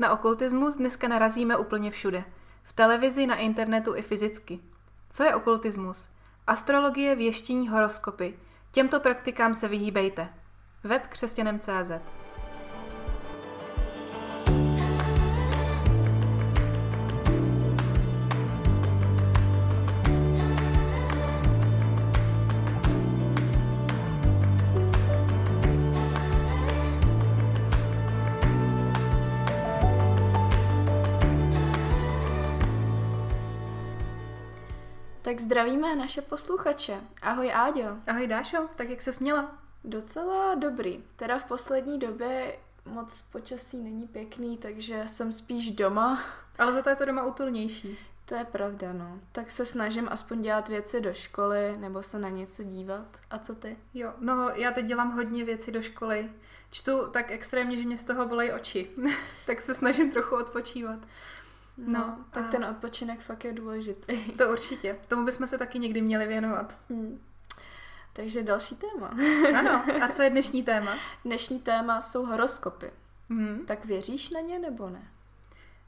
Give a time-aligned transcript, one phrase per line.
[0.00, 2.24] Na okultismus dneska narazíme úplně všude.
[2.62, 4.60] V televizi, na internetu i fyzicky.
[5.10, 6.08] Co je okultismus?
[6.46, 8.38] Astrologie, věštění, horoskopy.
[8.72, 10.28] Těmto praktikám se vyhýbejte.
[10.84, 11.90] Web křesťanem.cz
[35.30, 37.00] Tak zdravíme naše posluchače.
[37.22, 37.96] Ahoj Áďo.
[38.06, 39.58] Ahoj Dášo, tak jak se směla?
[39.84, 41.04] Docela dobrý.
[41.16, 42.56] Teda v poslední době
[42.86, 46.22] moc počasí není pěkný, takže jsem spíš doma.
[46.58, 47.98] Ale za to je to doma útulnější.
[48.24, 49.20] To je pravda, no.
[49.32, 53.06] Tak se snažím aspoň dělat věci do školy, nebo se na něco dívat.
[53.30, 53.76] A co ty?
[53.94, 56.30] Jo, no já teď dělám hodně věcí do školy.
[56.70, 58.90] Čtu tak extrémně, že mě z toho bolej oči.
[59.46, 60.98] tak se snažím trochu odpočívat.
[61.86, 62.48] No, no tak a...
[62.48, 64.32] ten odpočinek fakt je důležitý.
[64.38, 64.98] To určitě.
[65.08, 66.78] Tomu bychom se taky někdy měli věnovat.
[66.90, 67.20] Hmm.
[68.12, 69.16] Takže další téma.
[69.58, 70.92] ano, a co je dnešní téma?
[71.24, 72.90] Dnešní téma jsou horoskopy.
[73.30, 73.64] Hmm.
[73.66, 75.08] Tak věříš na ně nebo ne?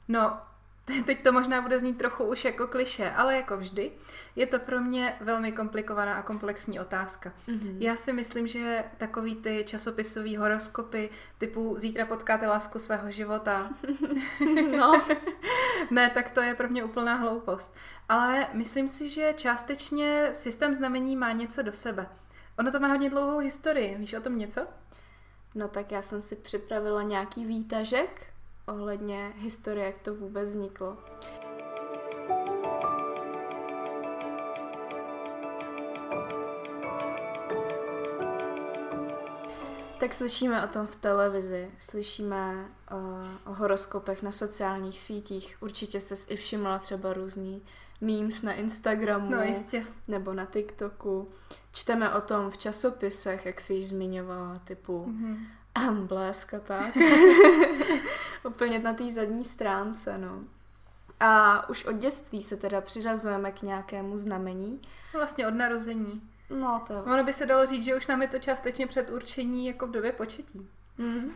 [0.07, 0.37] No,
[0.85, 3.91] Teď to možná bude znít trochu už jako kliše, ale jako vždy
[4.35, 7.33] je to pro mě velmi komplikovaná a komplexní otázka.
[7.47, 7.75] Mm-hmm.
[7.79, 13.69] Já si myslím, že takový ty časopisový horoskopy typu zítra potkáte lásku svého života.
[14.77, 15.01] no.
[15.91, 17.75] ne, tak to je pro mě úplná hloupost.
[18.09, 22.07] Ale myslím si, že částečně systém znamení má něco do sebe.
[22.59, 23.95] Ono to má hodně dlouhou historii.
[23.97, 24.67] Víš o tom něco?
[25.55, 28.32] No tak já jsem si připravila nějaký výtažek
[28.67, 30.97] ohledně historie, jak to vůbec vzniklo.
[39.99, 42.99] Tak slyšíme o tom v televizi, slyšíme uh,
[43.45, 45.57] o horoskopech na sociálních sítích.
[45.61, 47.61] Určitě se i všimla třeba různý
[48.01, 49.85] memes na Instagramu no, jistě.
[50.07, 51.31] nebo na TikToku.
[51.71, 55.37] Čteme o tom v časopisech, jak jsi již zmiňovala, typu mm-hmm.
[56.07, 56.97] Blesk a tak.
[58.43, 60.41] Úplně na té zadní stránce, no.
[61.19, 64.81] A už od dětství se teda přiřazujeme k nějakému znamení.
[65.13, 66.21] Vlastně od narození.
[66.49, 67.03] No to...
[67.03, 70.11] Ono by se dalo říct, že už nám je to částečně předurčení jako v době
[70.11, 70.69] početí.
[70.97, 71.31] Mm.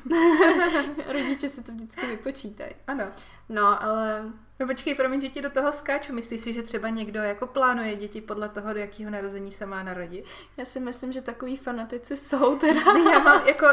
[1.07, 2.72] Rodiče si to vždycky vypočítají.
[2.88, 3.06] Ano.
[3.50, 4.31] No, ale...
[4.59, 6.13] No počkej, promiň, že ti do toho skáču.
[6.13, 9.84] Myslíš si, že třeba někdo jako plánuje děti podle toho, do jakého narození se má
[9.84, 10.25] narodit?
[10.57, 12.81] Já si myslím, že takový fanatici jsou teda.
[13.13, 13.68] Já mám, jako,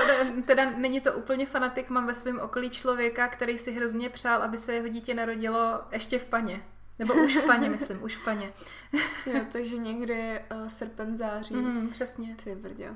[0.45, 4.59] teda není to úplně fanatik, mám ve svém okolí člověka, který si hrozně přál, aby
[4.59, 6.63] se jeho dítě narodilo ještě v paně.
[6.99, 8.53] Nebo už v paně, myslím, už v paně.
[9.27, 11.55] jo, takže někdy uh, srpen, září.
[11.55, 12.37] Mm, přesně.
[12.45, 12.95] Ty brdě.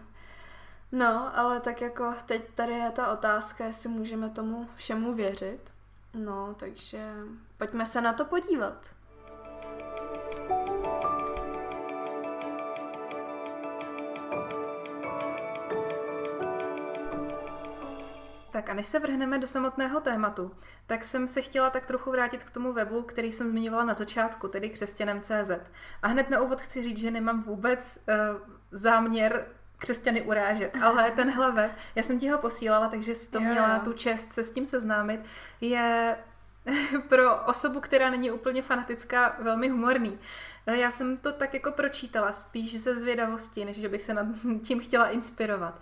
[0.92, 5.60] No, ale tak jako teď tady je ta otázka, jestli můžeme tomu všemu věřit.
[6.14, 7.12] No, takže
[7.58, 8.86] pojďme se na to podívat.
[18.50, 20.50] Tak a než se vrhneme do samotného tématu,
[20.86, 24.48] tak jsem se chtěla tak trochu vrátit k tomu webu, který jsem zmiňovala na začátku,
[24.48, 25.50] tedy křesťanem.cz.
[26.02, 28.14] A hned na úvod chci říct, že nemám vůbec uh,
[28.70, 29.46] záměr
[29.78, 33.92] křesťany urážet, ale tenhle web, já jsem ti ho posílala, takže jsi to měla tu
[33.92, 35.20] čest se s tím seznámit,
[35.60, 36.16] je
[37.08, 40.18] pro osobu, která není úplně fanatická, velmi humorný.
[40.66, 44.26] Já jsem to tak jako pročítala, spíš ze zvědavosti, než že bych se nad
[44.62, 45.80] tím chtěla inspirovat.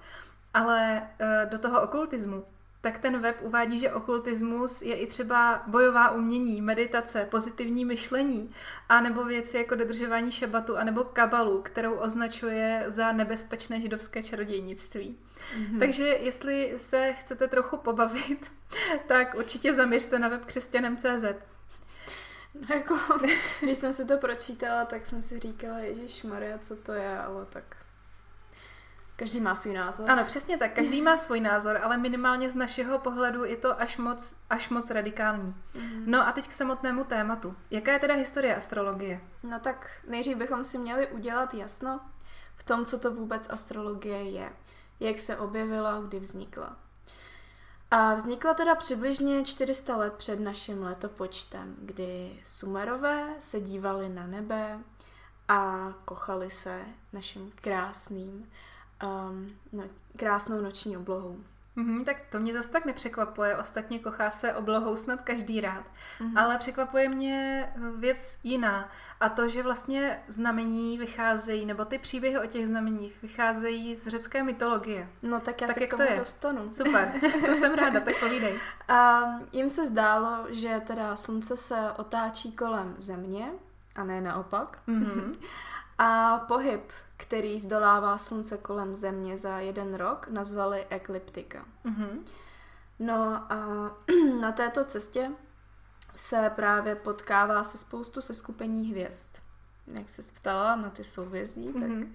[0.54, 2.44] Ale eh, do toho okultismu
[2.86, 8.54] tak ten web uvádí, že okultismus je i třeba bojová umění, meditace, pozitivní myšlení,
[8.88, 15.19] a nebo věci jako dodržování šabatu, anebo kabalu, kterou označuje za nebezpečné židovské čarodějnictví.
[15.58, 15.78] Mm-hmm.
[15.78, 18.52] Takže jestli se chcete trochu pobavit,
[19.06, 21.24] tak určitě zaměřte na web křesťanem.cz.
[22.54, 22.98] No jako,
[23.60, 27.47] když jsem si to pročítala, tak jsem si říkala, Ježíš Maria, co to je, ale
[27.47, 27.76] tak
[29.16, 30.10] Každý má svůj názor.
[30.10, 30.72] Ano, přesně tak.
[30.72, 34.91] Každý má svůj názor, ale minimálně z našeho pohledu je to až moc, až moc
[34.91, 35.54] radikální.
[35.74, 36.04] Mm.
[36.07, 37.57] No a teď k samotnému tématu.
[37.71, 39.21] Jaká je teda historie astrologie?
[39.42, 42.01] No tak nejdřív bychom si měli udělat jasno
[42.57, 44.53] v tom, co to vůbec astrologie je.
[45.01, 46.77] Jak se objevila, kdy vznikla.
[47.91, 54.78] A vznikla teda přibližně 400 let před naším letopočtem, kdy Sumerové se dívali na nebe
[55.48, 56.80] a kochali se
[57.12, 58.51] naším krásným
[59.04, 59.84] um, no,
[60.16, 61.37] krásnou noční oblohou.
[61.77, 63.57] Mm-hmm, tak to mě zase tak nepřekvapuje.
[63.57, 65.84] Ostatně kochá se oblohou snad každý rád.
[66.21, 66.41] Mm-hmm.
[66.41, 68.91] Ale překvapuje mě věc jiná.
[69.21, 74.43] A to, že vlastně znamení vycházejí, nebo ty příběhy o těch znameních vycházejí z řecké
[74.43, 75.09] mytologie.
[75.22, 76.19] No tak já tak se jak k tomu to je?
[76.19, 76.72] dostanu.
[76.72, 77.13] Super,
[77.47, 78.60] to jsem ráda, tak povídej.
[78.89, 79.22] A
[79.53, 83.51] jim se zdálo, že teda slunce se otáčí kolem země,
[83.95, 84.78] a ne naopak.
[84.89, 85.34] Mm-hmm.
[85.98, 91.65] A pohyb, který zdolává slunce kolem země za jeden rok, nazvali ekliptika.
[91.84, 92.18] Mm-hmm.
[92.98, 93.91] No a
[94.41, 95.30] na této cestě
[96.16, 99.28] se právě potkává se spoustu seskupení hvězd.
[99.86, 102.13] Jak se ptala na ty souvězdí, tak Mhm.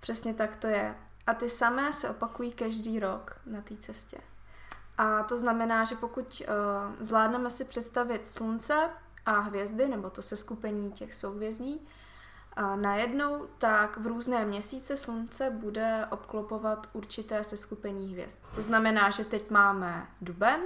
[0.00, 0.94] přesně tak to je.
[1.26, 4.18] A ty samé se opakují každý rok na té cestě.
[4.98, 8.90] A to znamená, že pokud uh, zvládneme si představit slunce
[9.26, 11.88] a hvězdy, nebo to seskupení těch souhvězdí,
[12.56, 18.42] a najednou, tak v různé měsíce slunce bude obklopovat určité seskupení hvězd.
[18.54, 20.60] To znamená, že teď máme duben,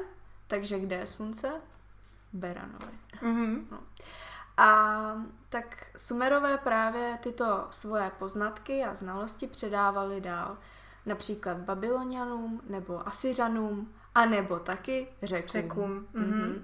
[0.47, 1.53] takže kde je slunce?
[2.33, 2.99] Beranovi.
[3.23, 3.65] Mm-hmm.
[4.57, 4.93] A
[5.49, 10.59] tak Sumerové právě tyto svoje poznatky a znalosti předávali dál.
[11.07, 15.63] Například Babylonianům nebo Asyřanům, a nebo taky řekům.
[15.63, 16.07] Řekům.
[16.13, 16.43] Mhm.
[16.43, 16.63] Mm-hmm.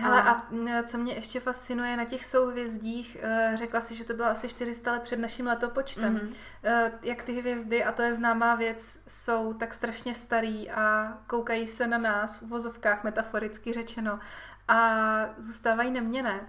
[0.00, 0.42] Hele, A-
[0.86, 4.92] co mě ještě fascinuje na těch souhvězdích, eh, řekla si, že to bylo asi 400
[4.92, 6.12] let před naším letopočtem.
[6.14, 6.32] Mhm.
[6.64, 11.68] Eh, Jak ty hvězdy, a to je známá věc, jsou tak strašně starý a koukají
[11.68, 14.18] se na nás v uvozovkách, metaforicky řečeno,
[14.68, 14.98] a
[15.38, 16.40] zůstávají neměné.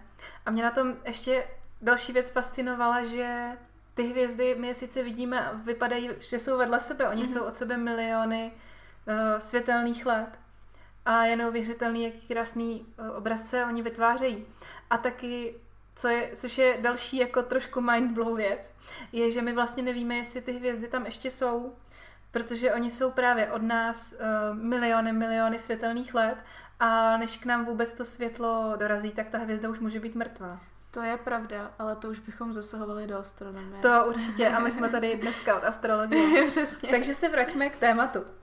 [0.45, 1.43] A mě na tom ještě
[1.81, 3.45] další věc fascinovala, že
[3.93, 7.31] ty hvězdy my je sice vidíme a vypadají, že jsou vedle sebe, oni Mhm.
[7.33, 8.51] jsou od sebe miliony
[9.07, 10.39] uh, světelných let
[11.09, 14.45] a je neuvěřitelný, jaký krásný uh, obrazce oni vytvářejí.
[14.89, 15.55] A taky,
[15.95, 18.77] co je, což je další jako trošku mind blow věc,
[19.11, 21.73] je, že my vlastně nevíme, jestli ty hvězdy tam ještě jsou,
[22.31, 26.37] protože oni jsou právě od nás uh, miliony, miliony světelných let
[26.79, 30.59] a než k nám vůbec to světlo dorazí, tak ta hvězda už může být mrtvá.
[30.91, 33.81] To je pravda, ale to už bychom zasahovali do astronomie.
[33.81, 36.45] To určitě a my jsme tady dneska od astrologie.
[36.47, 36.89] Přesně.
[36.89, 38.38] Takže se vraťme k tématu.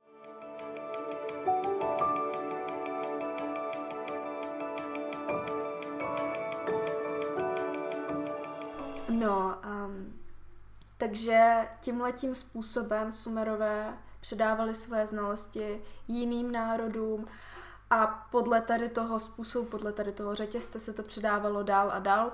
[9.21, 10.13] No, um,
[10.99, 17.27] takže tímhletím způsobem Sumerové předávali své znalosti jiným národům
[17.91, 22.33] a podle tady toho způsobu, podle tady toho řetězce se to předávalo dál a dál.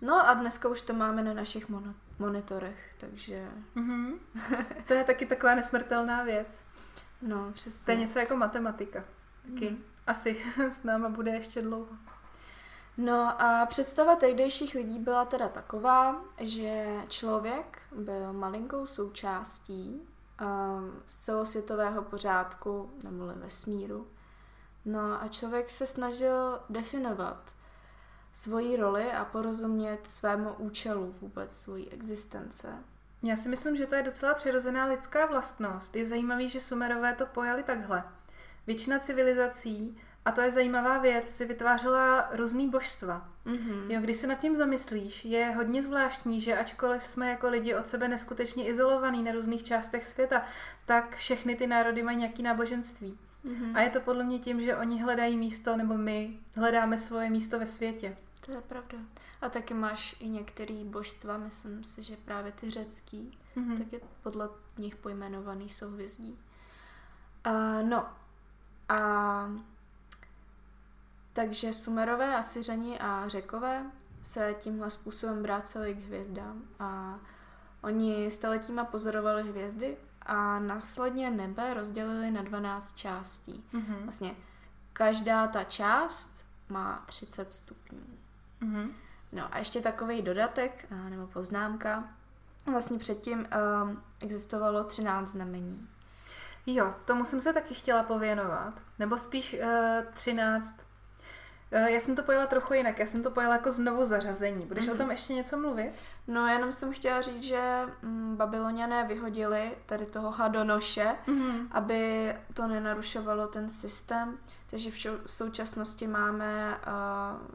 [0.00, 4.12] No a dneska už to máme na našich mono- monitorech, takže Mhm.
[4.86, 6.62] To je taky taková nesmrtelná věc.
[7.22, 7.84] no přesně.
[7.84, 9.04] To je něco jako matematika.
[9.54, 9.84] Taky Mhm.
[10.06, 11.88] asi s náma bude ještě dlouho.
[12.96, 20.00] No a představa tehdejších lidí byla teda taková, že člověk byl malinkou součástí
[20.40, 24.06] um, celosvětového pořádku neboli vesmíru.
[24.84, 27.54] No a člověk se snažil definovat
[28.32, 32.74] svoji roli a porozumět svému účelu vůbec svojí existence.
[33.22, 35.96] Já si myslím, že to je docela přirozená lidská vlastnost.
[35.96, 38.04] Je zajímavý, že Sumerové to pojali takhle.
[38.66, 43.28] Většina civilizací, a to je zajímavá věc, si vytvářela různý božstva.
[43.46, 43.90] Mm-hmm.
[43.90, 47.86] Jo, když se nad tím zamyslíš, je hodně zvláštní, že ačkoliv jsme jako lidi od
[47.86, 50.42] sebe neskutečně izolovaní na různých částech světa,
[50.86, 53.18] tak všechny ty národy mají nějaký náboženství.
[53.44, 53.76] Mm-hmm.
[53.76, 57.58] A je to podle mě tím, že oni hledají místo, nebo my hledáme svoje místo
[57.58, 58.16] ve světě.
[58.46, 58.98] To je pravda.
[59.40, 63.76] A taky máš i některý božstva, myslím si, že právě ty řecký, Mhm.
[63.76, 64.48] tak je podle
[64.78, 66.38] nich pojmenovaný souhvězdí.
[67.44, 68.06] A, no,
[68.88, 69.50] a
[71.32, 73.84] takže Sumerové, Asyřani a Řekové
[74.22, 77.18] se tímhle způsobem vraceli k hvězdám a
[77.82, 83.64] oni staletíma pozorovali hvězdy a následně nebe rozdělili na 12 částí.
[83.72, 83.96] Mhm.
[84.02, 84.34] Vlastně
[84.92, 88.00] každá ta část má 30 stupňů.
[88.60, 88.92] Mhm.
[89.32, 92.08] No a ještě takový dodatek a, nebo poznámka.
[92.66, 95.88] Vlastně předtím um, existovalo 13 znamení.
[96.66, 98.82] Jo, tomu jsem se taky chtěla pověnovat.
[98.98, 100.91] Nebo spíš uh, 13.
[101.74, 102.98] Uh, já jsem to pojela trochu jinak.
[102.98, 104.66] Já jsem to pojela jako znovu zařazení.
[104.66, 104.94] Budeš Mhm.
[104.94, 105.92] o tom ještě něco mluvit?
[106.26, 107.60] No jenom jsem chtěla říct, že
[108.02, 111.68] mm, babyloniané vyhodili tady toho hadonoše, Mhm.
[111.70, 114.38] aby to nenarušovalo ten systém.
[114.70, 117.46] Takže v, šou- v současnosti máme uh,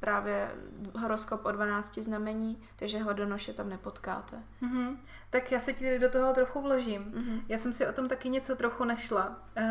[0.00, 0.50] právě
[0.98, 4.36] horoskop o 12 znamení, takže hodonoše tam nepotkáte.
[4.60, 5.00] Mhm.
[5.30, 7.02] Tak já se ti do toho trochu vložím.
[7.14, 7.40] Mhm.
[7.48, 9.38] Já jsem si o tom taky něco trochu našla.
[9.58, 9.64] Uh,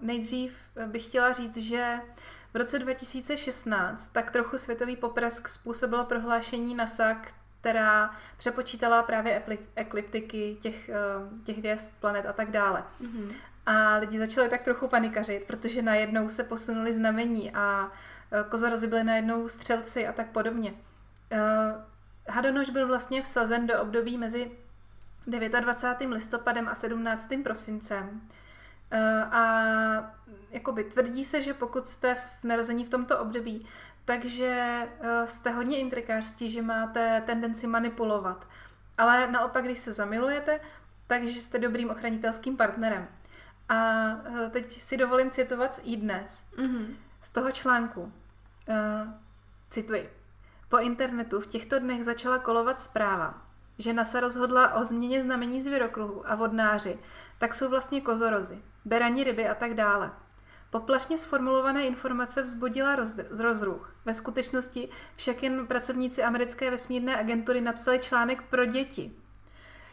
[0.00, 0.52] nejdřív
[0.86, 2.00] bych chtěla říct, že
[2.54, 7.16] v roce 2016 tak trochu světový poprask způsobilo prohlášení NASA,
[7.60, 9.42] která přepočítala právě
[9.76, 12.84] ekliptiky těch, uh, těch hvězd, planet a tak dále.
[13.00, 13.32] Mhm.
[13.66, 17.92] A lidi začali tak trochu panikařit, protože najednou se posunuli znamení a
[18.32, 20.74] e, kozorozy byly najednou střelci a tak podobně.
[21.30, 21.38] E,
[22.28, 24.50] Hadonoš byl vlastně vsazen do období mezi
[25.26, 26.14] 29.
[26.14, 27.32] listopadem a 17.
[27.42, 28.20] prosincem.
[28.92, 30.14] E, a
[30.50, 33.66] jakoby tvrdí se, že pokud jste v narození v tomto období,
[34.04, 34.82] takže
[35.24, 38.46] jste hodně intrikářstí, že máte tendenci manipulovat.
[38.98, 40.60] Ale naopak, když se zamilujete,
[41.06, 43.08] takže jste dobrým ochranitelským partnerem.
[43.68, 46.86] A eh, teď si dovolím citovat z iDnes, mm-hmm.
[47.22, 48.12] z toho článku.
[48.68, 49.10] Uh,
[49.70, 50.10] cituji.
[50.68, 53.42] Po internetu v těchto dnech začala kolovat zpráva,
[53.78, 56.98] že NASA rozhodla o změně znamení zvěrokruhu a vodnáři,
[57.42, 60.10] tak jsou vlastně kozorozy, berani ryby a tak dále.
[60.70, 63.94] Poplašně sformulované informace vzbudila roz, rozruch.
[64.04, 69.16] Ve skutečnosti však jen pracovníci americké vesmírné agentury napsali článek pro děti,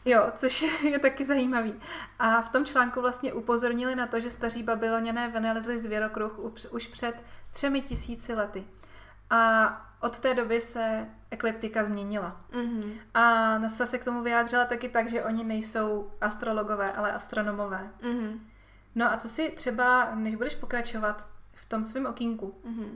[0.05, 1.79] Jo, což je taky zajímavý.
[2.19, 6.39] A v tom článku vlastně upozornili na to, že staří babyloněné vynalezli zvěrokruh
[6.71, 8.67] už před třemi tisíci lety.
[9.29, 12.41] A od té doby se ekliptika změnila.
[12.51, 12.93] Mm-hmm.
[13.13, 17.91] A NASA se k tomu vyjádřila taky tak, že oni nejsou astrologové, ale astronomové.
[18.01, 18.39] Mm-hmm.
[18.95, 22.89] No a co si třeba, než budeš pokračovat v tom svém okýnku, mm-hmm.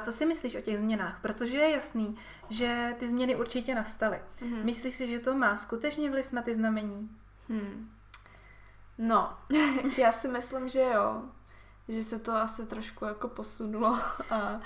[0.00, 1.18] Co si myslíš o těch změnách?
[1.22, 2.16] Protože je jasný,
[2.50, 4.20] že ty změny určitě nastaly.
[4.38, 4.64] Mm-hmm.
[4.64, 7.10] Myslíš si, že to má skutečně vliv na ty znamení?
[7.48, 7.90] Hmm.
[8.98, 9.38] No,
[9.98, 11.22] já si myslím, že jo.
[11.88, 13.98] Že se to asi trošku jako posunulo
[14.30, 14.60] a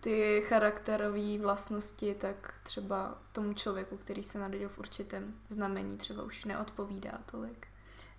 [0.00, 6.44] ty charakterové vlastnosti tak třeba tomu člověku, který se narodil v určitém znamení, třeba už
[6.44, 7.66] neodpovídá tolik.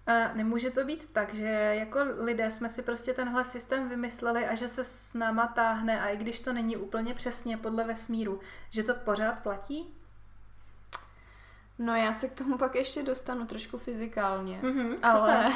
[0.07, 1.45] A nemůže to být tak, že
[1.79, 6.07] jako lidé jsme si prostě tenhle systém vymysleli a že se s náma táhne a
[6.09, 9.93] i když to není úplně přesně podle vesmíru, že to pořád platí?
[11.79, 15.53] No já se k tomu pak ještě dostanu trošku fyzikálně, mm-hmm, ale,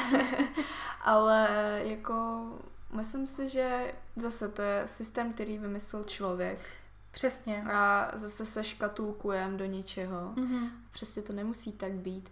[1.02, 1.48] ale
[1.84, 2.44] jako
[2.92, 6.58] myslím si, že zase to je systém, který vymyslel člověk.
[7.10, 7.64] Přesně.
[7.72, 10.32] A zase se škatulkujeme do něčeho.
[10.34, 10.70] Mm-hmm.
[10.90, 12.30] Přesně to nemusí tak být.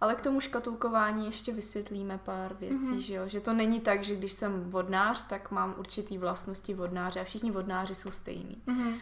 [0.00, 2.96] Ale k tomu škatulkování ještě vysvětlíme pár věcí, mm-hmm.
[2.96, 3.28] že jo?
[3.28, 7.50] Že to není tak, že když jsem vodnář, tak mám určitý vlastnosti vodnáře a všichni
[7.50, 8.62] vodnáři jsou stejní.
[8.66, 9.00] Mm-hmm.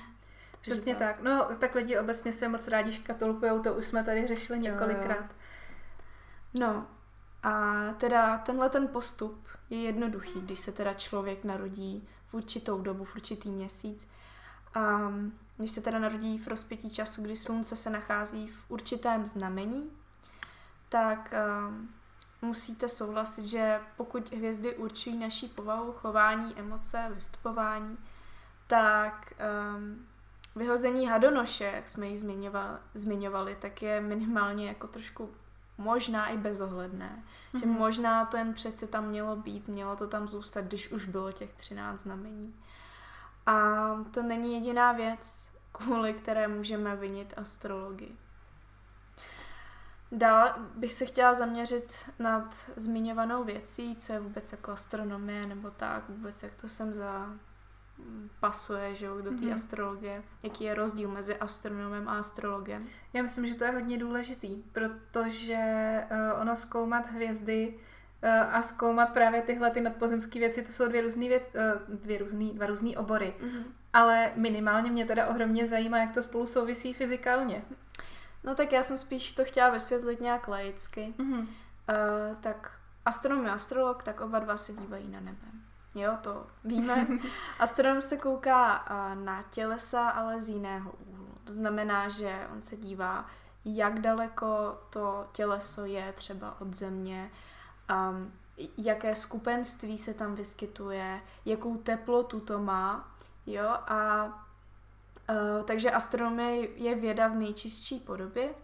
[0.60, 1.16] Přesně tak.
[1.16, 1.24] tak.
[1.24, 5.24] No, tak lidi obecně se moc rádi škatulkujou, to už jsme tady řešili několikrát.
[6.54, 6.86] No,
[7.42, 13.04] a teda tenhle ten postup je jednoduchý, když se teda člověk narodí v určitou dobu,
[13.04, 14.08] v určitý měsíc.
[14.74, 15.12] A
[15.56, 19.90] když se teda narodí v rozpětí času, kdy slunce se nachází v určitém znamení,
[20.88, 21.34] tak
[21.68, 21.88] um,
[22.42, 27.98] musíte souhlasit, že pokud hvězdy určují naší povahu, chování, emoce, vystupování,
[28.66, 29.32] tak
[29.76, 30.06] um,
[30.56, 35.30] vyhození hadonoše, jak jsme ji zmiňovali, zmiňovali, tak je minimálně jako trošku
[35.80, 37.22] možná i bezohledné.
[37.22, 37.60] Mm-hmm.
[37.60, 37.74] Že mhm.
[37.74, 41.52] možná to jen přece tam mělo být, mělo to tam zůstat, když už bylo těch
[41.52, 42.54] 13 znamení.
[43.46, 43.54] A
[44.10, 48.16] to není jediná věc, kvůli které můžeme vinit astrologii.
[50.12, 56.08] Dál bych se chtěla zaměřit nad zmiňovanou věcí, co je vůbec jako astronomie, nebo tak,
[56.08, 57.26] vůbec jak to sem za
[58.40, 59.54] pasuje, že jo, do té mm-hmm.
[59.54, 62.86] astrologie, jaký je rozdíl mezi astronomem a astrologem.
[63.12, 65.58] Já myslím, že to je hodně důležitý, protože
[66.10, 67.74] uh, ono zkoumat hvězdy
[68.24, 71.42] uh, a zkoumat právě tyhle ty nadpozemské věci, to jsou dvě různé věc,
[71.88, 73.34] uh, dvě různý, dva různé obory.
[73.40, 73.62] Mm-hmm.
[73.92, 77.62] Ale minimálně mě teda ohromně zajímá, jak to spolu souvisí fyzikálně.
[78.44, 81.14] No tak já jsem spíš to chtěla vysvětlit nějak laicky.
[81.18, 81.40] Mm-hmm.
[81.40, 81.46] Uh,
[82.40, 82.72] tak
[83.04, 85.59] astronom a astrolog, tak oba dva se dívají na nebe.
[85.94, 87.06] Jo, to víme.
[87.58, 91.28] Astronom se kouká na tělesa, ale z jiného úhlu.
[91.44, 93.26] To znamená, že on se dívá,
[93.64, 97.30] jak daleko to těleso je třeba od země,
[98.10, 98.32] um,
[98.78, 103.14] jaké skupenství se tam vyskytuje, jakou teplotu to má,
[103.46, 104.28] jo, a
[105.30, 108.54] Uh, takže astronomie je věda v nejčistší podobě,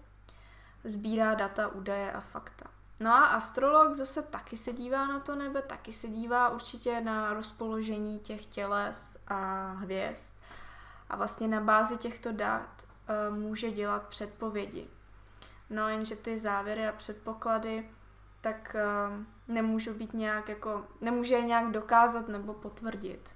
[0.84, 2.75] sbírá data, údaje a fakta.
[3.00, 7.34] No a astrolog zase taky se dívá na to nebe, taky se dívá určitě na
[7.34, 10.34] rozpoložení těch těles a hvězd.
[11.10, 12.86] A vlastně na bázi těchto dat
[13.30, 14.88] uh, může dělat předpovědi.
[15.70, 17.90] No jenže ty závěry a předpoklady
[18.40, 18.76] tak
[19.08, 19.16] uh,
[19.54, 23.34] nemůžou být nějak jako, nemůže je nějak dokázat nebo potvrdit.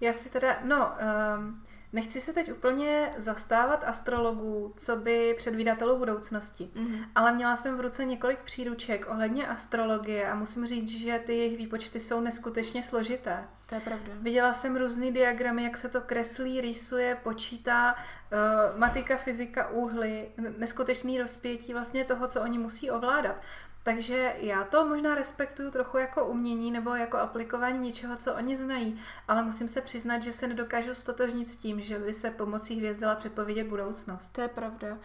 [0.00, 0.92] Já si teda, no,
[1.38, 7.04] um, Nechci se teď úplně zastávat astrologů, co by předvídatelů budoucnosti, mm-hmm.
[7.14, 11.58] ale měla jsem v ruce několik příruček ohledně astrologie a musím říct, že ty jejich
[11.58, 13.44] výpočty jsou neskutečně složité.
[13.66, 14.12] To je pravda.
[14.20, 20.28] Viděla jsem různé diagramy, jak se to kreslí, rýsuje, počítá, uh, matika, fyzika, úhly,
[20.58, 23.36] neskutečný rozpětí vlastně toho, co oni musí ovládat.
[23.82, 29.00] Takže já to možná respektuju trochu jako umění nebo jako aplikování něčeho, co oni znají,
[29.28, 33.00] ale musím se přiznat, že se nedokážu stotožnit s tím, že by se pomocí hvězd
[33.00, 34.30] dala předpovědět budoucnost.
[34.30, 34.98] To je pravda.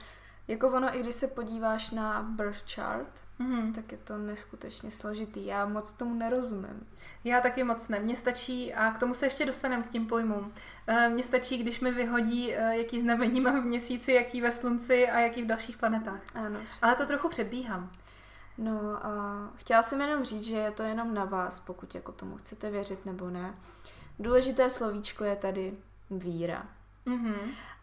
[0.48, 3.74] Jako ono, i když se podíváš na birth chart, Mhm.
[3.74, 5.46] tak je to neskutečně složitý.
[5.46, 6.88] Já moc tomu nerozumím.
[7.24, 8.00] Já taky moc ne.
[8.00, 10.54] Mně stačí, a k tomu se ještě dostaneme k tím pojmům,
[10.88, 15.10] Eh, mně stačí, když mi vyhodí, eh, jaký znamení mám v měsíci, jaký ve slunci
[15.10, 16.20] a jaký v dalších planetách.
[16.36, 16.88] Ano, přesně.
[16.88, 17.92] Ale to trochu předbíhám.
[18.58, 22.38] No a chtěla jsem jenom říct, že je to jenom na vás, pokud jako tomu
[22.38, 23.54] chcete věřit nebo ne.
[24.20, 25.74] Důležité slovíčko je tady
[26.12, 26.66] víra.
[27.06, 27.36] Mhm.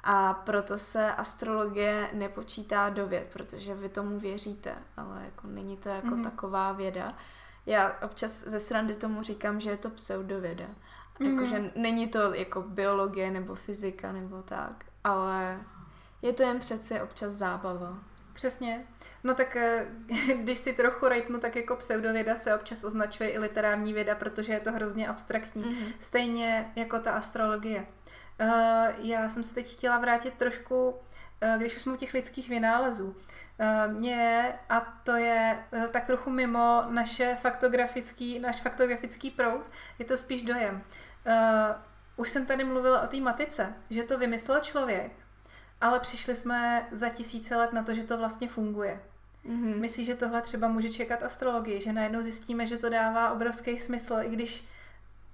[0.05, 5.89] A proto se astrologie nepočítá do věd, protože vy tomu věříte, ale jako není to
[5.89, 6.23] jako Mhm.
[6.23, 7.15] taková věda.
[7.67, 10.65] Já občas ze srandy tomu říkám, že je to pseudověda.
[11.21, 11.31] Mhm.
[11.33, 15.61] Jakože není to jako biologie nebo fyzika nebo tak, ale
[16.23, 17.99] je to jen přece občas zábava.
[18.33, 18.87] Přesně.
[19.25, 19.87] No tak eh,
[20.37, 24.61] když si trochu rejpnu, tak jako pseudověda se občas označuje i literární věda, protože je
[24.61, 25.63] to hrozně abstraktní.
[25.65, 25.93] Mhm.
[26.01, 27.87] Stejně jako ta astrologie.
[28.39, 30.95] Eh, Já jsem se teď chtěla vrátit trošku,
[31.41, 33.17] eh, když už jsme u těch lidských vynálezů.
[33.87, 40.43] Mě, a to je tak trochu mimo naše faktografický, náš faktografický proud, je to spíš
[40.43, 40.83] dojem.
[42.17, 45.13] Už jsem tady mluvila o té matice, že to vymyslel člověk,
[45.81, 49.01] ale přišli jsme za tisíce let na to, že to vlastně funguje.
[49.45, 49.81] Mhm.
[49.81, 54.17] Myslíš, že tohle třeba může čekat astrologii, že najednou zjistíme, že to dává obrovský smysl,
[54.23, 54.65] i když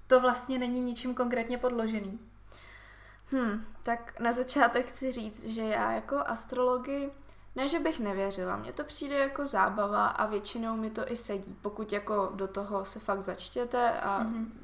[0.07, 2.19] to vlastně není ničím konkrétně podložený.
[3.31, 7.11] Hm, tak na začátek chci říct, že já jako astrologii,
[7.55, 11.57] ne, že bych nevěřila, mně to přijde jako zábava a většinou mi to i sedí.
[11.61, 14.59] Pokud jako do toho se fakt začtěte a Mhm.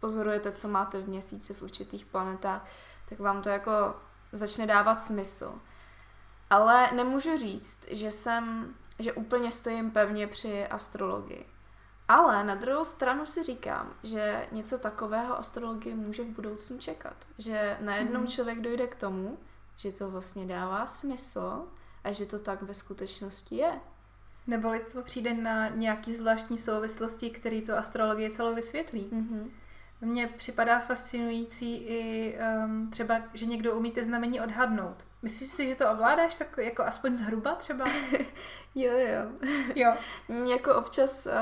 [0.00, 2.66] pozorujete, co máte v měsíci v určitých planetách,
[3.08, 3.96] tak vám to jako
[4.32, 5.54] začne dávat smysl.
[6.50, 11.46] Ale nemůžu říct, že jsem, že úplně stojím pevně při astrologii.
[12.08, 17.16] Ale na druhou stranu si říkám, že něco takového astrologie může v budoucnu čekat.
[17.38, 18.28] Že najednou Mhm.
[18.28, 19.38] člověk dojde k tomu,
[19.76, 21.64] že to vlastně dává smysl
[22.04, 23.80] a že to tak ve skutečnosti je.
[24.46, 29.08] Nebo lidstvo přijde na nějaký zvláštní souvislosti, který tu astrologii celou vysvětlí.
[29.12, 29.50] Mhm.
[30.00, 34.96] Mně připadá fascinující i um, třeba, že někdo umí ty znamení odhadnout.
[35.22, 37.84] Myslíš si, že to ovládáš tak jako aspoň zhruba třeba?
[38.74, 39.48] Jo, jo.
[39.74, 39.94] jo.
[40.50, 41.32] Jako občas uh,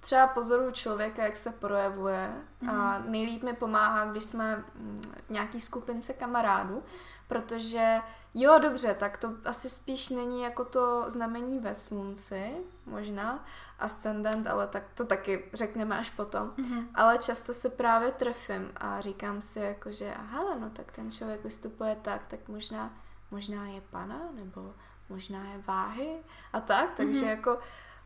[0.00, 2.32] třeba pozoruju člověka, jak se projevuje
[2.70, 6.82] a nejlíp mi pomáhá, když jsme mm, v nějaký skupince kamarádů,
[7.28, 8.00] protože
[8.34, 13.44] jo, dobře, tak to asi spíš není jako to znamení ve slunci, možná,
[13.78, 16.52] ascendent, ale tak to taky řekneme až potom.
[16.56, 16.88] Mhm.
[16.94, 21.44] Ale často se právě trefím a říkám si jako, že aha, no tak ten člověk
[21.44, 22.94] vystupuje tak, tak možná,
[23.30, 24.74] možná je pana, nebo
[25.08, 26.16] možná je váhy
[26.52, 27.28] a tak, takže Mhm.
[27.30, 27.58] jako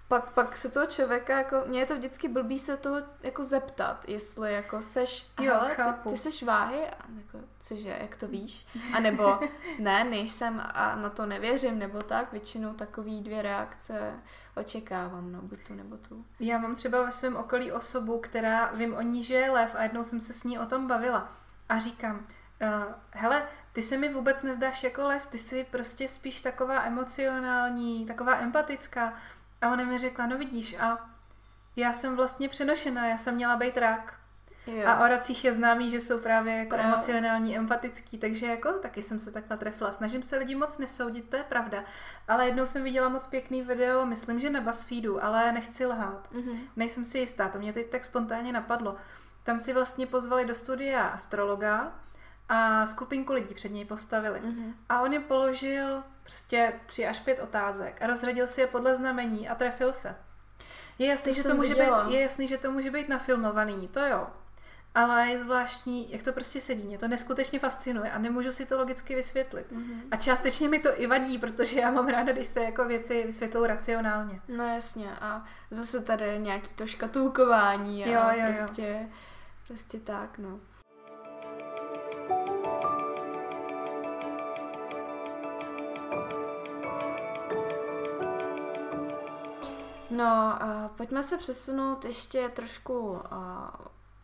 [0.08, 4.04] pak, pak se toho člověka, jako, mně je to vždycky blbý se toho jako zeptat,
[4.08, 8.66] jestli jako seš, Jo, ty, ty seš váhy, a jako, cože, jak to víš?
[8.96, 9.38] A nebo
[9.78, 14.12] ne, nejsem a na to nevěřím, nebo tak, většinou takový dvě reakce
[14.56, 16.24] očekávám, no, buď tu nebo tu.
[16.40, 19.82] Já mám třeba ve svém okolí osobu, která vím o ní, že je lev a
[19.82, 21.32] jednou jsem se s ní o tom bavila.
[21.68, 22.26] A říkám,
[22.62, 23.42] uh, hele,
[23.72, 29.14] ty se mi vůbec nezdáš jako lev, ty jsi prostě spíš taková emocionální, taková empatická.
[29.62, 31.10] A ona mi řekla, no vidíš, a
[31.76, 34.20] já jsem vlastně přenošená, já jsem měla být rak.
[34.66, 34.88] Jo.
[34.88, 36.86] A o racích je známý, že jsou právě jako Právě.
[36.86, 39.92] emocionální, empatický, takže jako taky jsem se takhle trefila.
[39.92, 41.84] Snažím se lidi moc nesoudit, to je pravda.
[42.28, 46.28] Ale jednou jsem viděla moc pěkný video, myslím, že na BuzzFeedu, ale nechci lhát.
[46.32, 46.58] Mhm.
[46.76, 48.96] Nejsem si jistá, to mě teď tak spontánně napadlo.
[49.42, 51.92] Tam si vlastně pozvali do studia astrologa
[52.52, 54.40] a skupinku lidí před něj postavili.
[54.40, 54.74] Mhm.
[54.88, 59.48] A on jim položil prostě tři až pět otázek a rozradil si je podle znamení
[59.48, 60.16] a trefil se.
[60.98, 62.04] Je jasný, To že to může viděla.
[62.04, 64.26] být, je jasný, že to může být nafilmovaný, to jo.
[64.94, 66.82] Ale je zvláštní, jak to prostě sedí.
[66.86, 69.72] Mě to neskutečně fascinuje a nemůžu si to logicky vysvětlit.
[69.72, 70.02] Mhm.
[70.10, 73.66] A částečně mi to i vadí, protože já mám ráda, když se jako věci vysvětlou
[73.66, 74.40] racionálně.
[74.48, 78.54] No jasně a zase tady je nějaký to škatulkování a Jo, jo, jo.
[78.58, 79.08] prostě,
[79.66, 80.60] prostě tak, no.
[90.10, 93.18] No, a pojďme se přesunout ještě trošku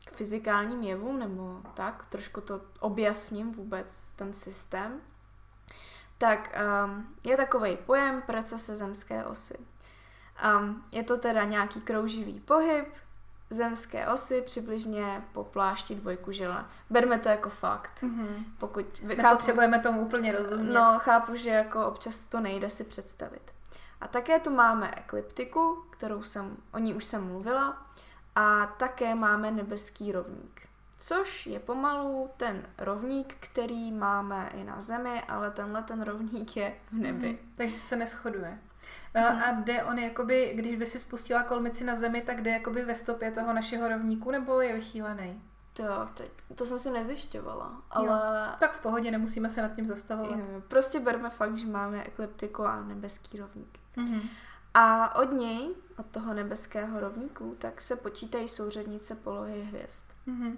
[0.04, 5.00] k fyzikálním jevům, nebo tak, trošku to objasním vůbec ten systém.
[6.18, 9.58] Tak um, je takový pojem precese zemské osy.
[10.58, 12.94] Um, je to teda nějaký krouživý pohyb
[13.50, 16.64] zemské osy přibližně po plášti dvojku žele.
[16.90, 18.02] Berme to jako fakt.
[18.02, 18.44] Mm-hmm.
[18.58, 20.72] Pokud Nepotřebujeme tomu úplně rozumět.
[20.72, 23.52] No, chápu, že jako občas to nejde si představit.
[24.00, 27.86] A také tu máme ekliptiku, kterou jsem, o ní už jsem mluvila,
[28.34, 30.68] a také máme nebeský rovník.
[30.98, 36.74] Což je pomalu ten rovník, který máme i na Zemi, ale tenhle ten rovník je
[36.92, 37.28] v nebi.
[37.28, 38.58] Mm, takže se neschoduje.
[39.16, 39.42] Mm.
[39.42, 42.94] A jde on jakoby, když by si spustila kolmici na Zemi, tak jde jakoby ve
[42.94, 45.42] stopě toho našeho rovníku, nebo je vychýlený?
[45.72, 48.06] To, teď, to jsem si nezjišťovala, ale...
[48.06, 48.12] Jo,
[48.60, 50.38] tak v pohodě, nemusíme se nad tím zastavovat.
[50.38, 53.78] Jo, prostě berme fakt, že máme ekliptiku a nebeský rovník.
[53.96, 54.20] Mm-hmm.
[54.74, 60.06] A od něj, od toho nebeského rovníku, tak se počítají souřadnice polohy hvězd.
[60.28, 60.56] Mm-hmm.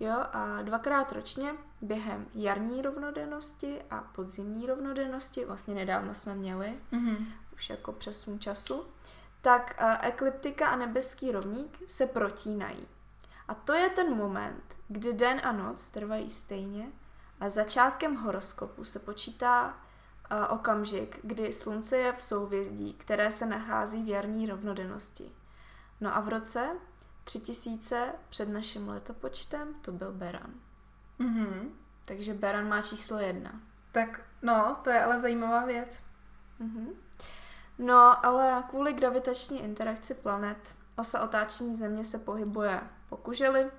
[0.00, 7.26] Jo, a dvakrát ročně během jarní rovnodennosti a podzimní rovnodennosti, vlastně nedávno jsme měli, mm-hmm.
[7.52, 8.86] Už jako přesun času,
[9.40, 12.88] tak ekliptika a nebeský rovník se protínají.
[13.48, 16.92] A to je ten moment, kdy den a noc trvají stejně
[17.40, 24.02] a začátkem horoskopu se počítá uh, okamžik, kdy slunce je v souvězdí, které se nachází
[24.02, 25.32] v jarní rovnodennosti.
[26.00, 26.68] No a v roce
[27.24, 30.54] 3000 před naším letopočtem to byl Beran.
[31.20, 31.70] Mm-hmm.
[32.04, 33.60] Takže Beran má číslo jedna.
[33.92, 36.02] Tak no, to je ale zajímavá věc.
[36.60, 36.88] Mm-hmm.
[37.82, 43.70] No, ale kvůli gravitační interakci planet osa otáčení Země se pohybuje po kuželi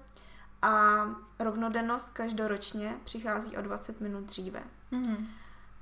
[0.61, 1.05] a
[1.39, 4.63] rovnodennost každoročně přichází o 20 minut dříve.
[4.91, 5.27] Mm-hmm.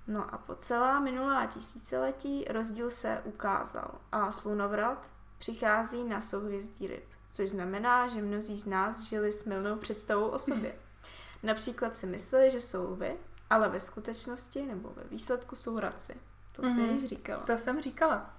[0.07, 7.09] No a po celá minulá tisíciletí rozdíl se ukázal a slunovrat přichází na souhvězdí ryb,
[7.29, 10.75] což znamená, že mnozí z nás žili s milnou představou o sobě.
[11.43, 13.17] Například si mysleli, že jsou vy,
[13.49, 16.15] ale ve skutečnosti nebo ve výsledku jsou raci.
[16.51, 16.75] To mm-hmm.
[16.75, 17.43] jsi již říkala.
[17.43, 18.29] To jsem říkala.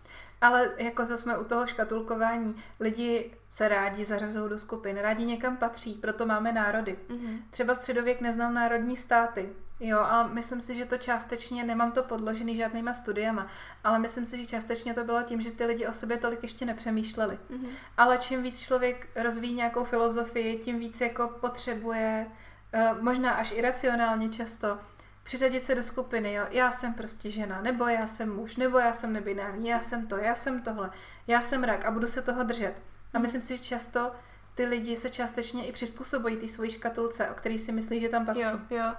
[0.40, 5.56] Ale jako zase jsme u toho škatulkování, lidi se rádi zařazují do skupin, rádi někam
[5.56, 6.98] patří, proto máme národy.
[7.08, 7.38] Mm-hmm.
[7.50, 9.48] Třeba středověk neznal národní státy,
[9.80, 13.46] jo, a myslím si, že to částečně, nemám to podložený žádnýma studiama,
[13.84, 16.66] ale myslím si, že částečně to bylo tím, že ty lidi o sobě tolik ještě
[16.66, 17.38] nepřemýšleli.
[17.50, 17.68] Mm-hmm.
[17.96, 22.26] Ale čím víc člověk rozvíjí nějakou filozofii, tím víc jako potřebuje,
[22.72, 24.78] eh, možná až iracionálně často,
[25.22, 28.92] přiřadit se do skupiny, jo, já jsem prostě žena, nebo já jsem muž, nebo já
[28.92, 30.90] jsem nebinární, já jsem to, já jsem tohle,
[31.26, 32.74] já jsem rak a budu se toho držet.
[33.14, 34.12] A myslím si, že často
[34.54, 38.26] ty lidi se částečně i přizpůsobují té svojí škatulce, o který si myslí, že tam
[38.26, 38.42] patří.
[38.42, 38.94] Jo, jo.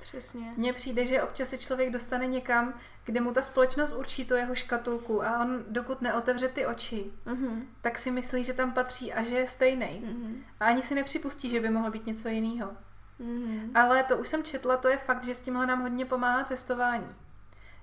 [0.00, 0.52] Přesně.
[0.56, 2.74] Mně přijde, že občas se člověk dostane někam,
[3.04, 7.62] kde mu ta společnost určí tu jeho škatulku a on dokud neotevře ty oči, mm-hmm.
[7.80, 9.86] tak si myslí, že tam patří a že je stejný.
[9.86, 10.42] Mm-hmm.
[10.60, 12.76] A ani si nepřipustí, že by mohl být něco jiného.
[13.22, 13.70] Mm-hmm.
[13.74, 17.14] Ale to už jsem četla, to je fakt, že s tímhle nám hodně pomáhá cestování.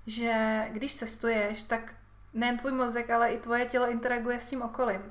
[0.08, 1.94] Že když cestuješ, tak
[2.34, 5.02] nejen tvůj mozek, ale i tvoje tělo interaguje s tím okolím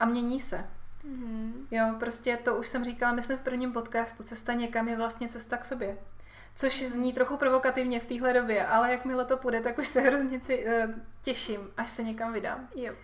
[0.00, 0.70] a mění se.
[1.04, 1.52] Mm-hmm.
[1.70, 5.56] Jo, prostě to už jsem říkala, myslím v prvním podcastu, cesta někam je vlastně cesta
[5.56, 5.98] k sobě.
[6.56, 10.38] Což zní trochu provokativně v téhle době, ale jakmile to půjde, tak už se hrozně
[10.38, 12.68] uh, těším, až se někam vydám.
[12.74, 12.94] Jo,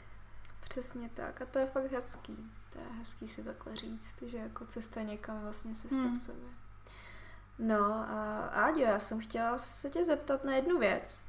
[0.69, 1.43] přesně tak.
[1.43, 2.37] A to je fakt hezký.
[2.73, 6.15] To je hezký si takhle říct, že jako cesta někam vlastně cesta hmm.
[6.15, 6.49] k sobě.
[7.59, 11.25] No a Áďo, já jsem chtěla se tě zeptat na jednu věc.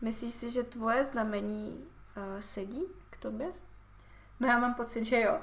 [0.00, 1.86] Myslíš si, že tvoje znamení
[2.16, 3.52] uh, sedí k tobě?
[4.40, 5.40] No já mám pocit, že jo.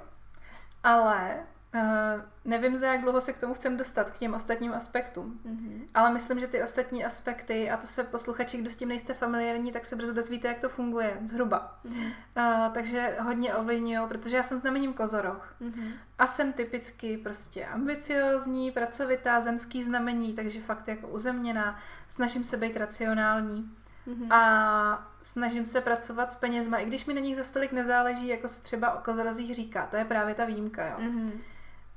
[0.84, 1.45] Ale
[1.76, 5.40] Uh, nevím, za jak dlouho se k tomu chcem dostat, k těm ostatním aspektům.
[5.46, 5.82] Mm-hmm.
[5.94, 9.72] Ale myslím, že ty ostatní aspekty, a to se posluchači, kdo s tím nejste familiární,
[9.72, 11.80] tak se brzo dozvíte, jak to funguje, zhruba.
[11.86, 12.12] Mm-hmm.
[12.38, 15.56] Uh, takže hodně ovlivňují, protože já jsem znamením kozoroch.
[15.62, 15.92] Mm-hmm.
[16.20, 22.78] A jsem typicky prostě ambiciozní, pracovitá, zemský znamení, takže fakt jako uzemněná, snažím se být
[22.78, 23.72] racionální.
[24.08, 24.34] Mm-hmm.
[24.34, 28.48] A snažím se pracovat s penězma, i když mi na nich za stolik nezáleží, jako
[28.48, 29.86] se třeba o kozorozích říká.
[29.86, 30.96] To je právě ta výjimka, jo.
[31.00, 31.32] Mm-hmm.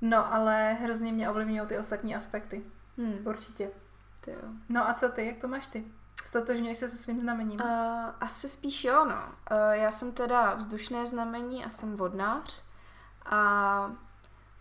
[0.01, 2.63] No, ale hrozně mě ovlivňují ty ostatní aspekty.
[2.99, 3.19] Hmm.
[3.25, 3.71] Určitě.
[4.21, 4.49] Ty jo.
[4.69, 5.27] No a co ty?
[5.27, 5.85] Jak to máš ty?
[6.25, 7.61] Stotožňuješ se se svým znamením?
[7.61, 7.69] Uh,
[8.21, 9.15] asi spíš jo, no.
[9.15, 12.63] Uh, já jsem teda vzdušné znamení a jsem vodnář.
[13.27, 13.93] A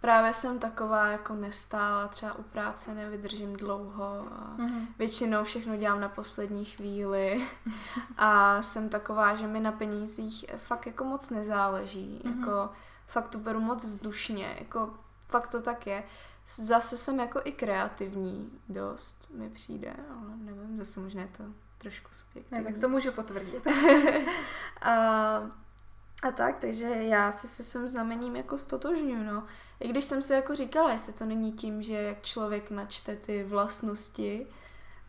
[0.01, 4.87] právě jsem taková jako nestála, třeba u práce nevydržím dlouho a mm-hmm.
[4.97, 7.47] většinou všechno dělám na poslední chvíli
[8.17, 12.39] a jsem taková, že mi na penízích fakt jako moc nezáleží, mm-hmm.
[12.39, 12.69] jako
[13.07, 14.93] fakt to beru moc vzdušně, jako
[15.29, 16.03] fakt to tak je.
[16.47, 21.43] Zase jsem jako i kreativní dost, mi přijde, ale nevím, zase možná je to
[21.77, 22.63] trošku subjektivní.
[22.63, 23.67] Ne, tak to můžu potvrdit.
[24.81, 24.91] a,
[26.23, 29.43] a tak, takže já se se svým znamením jako stotožňuji, no.
[29.79, 33.43] I když jsem si jako říkala, jestli to není tím, že jak člověk načte ty
[33.43, 34.47] vlastnosti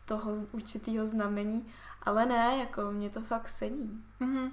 [0.05, 1.71] toho určitého znamení,
[2.03, 4.03] ale ne, jako mě to fakt sedí.
[4.21, 4.51] Mm-hmm.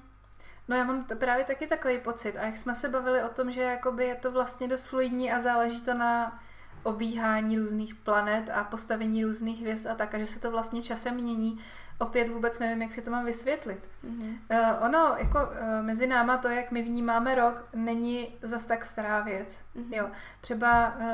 [0.69, 2.37] No já mám t- právě taky takový pocit.
[2.37, 5.41] A jak jsme se bavili o tom, že jakoby je to vlastně dost fluidní a
[5.41, 6.41] záleží to na
[6.83, 11.15] obíhání různých planet a postavení různých hvězd a tak, a že se to vlastně časem
[11.15, 11.61] mění.
[11.99, 13.81] Opět vůbec nevím, jak si to mám vysvětlit.
[14.03, 14.39] Mhm.
[14.51, 19.21] Uh, ono, jako uh, mezi náma to, jak my vnímáme rok, není zas tak stará
[19.21, 19.65] věc.
[19.75, 19.95] Mhm.
[19.95, 20.11] Jo.
[20.41, 21.05] Třeba uh,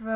[0.00, 0.06] v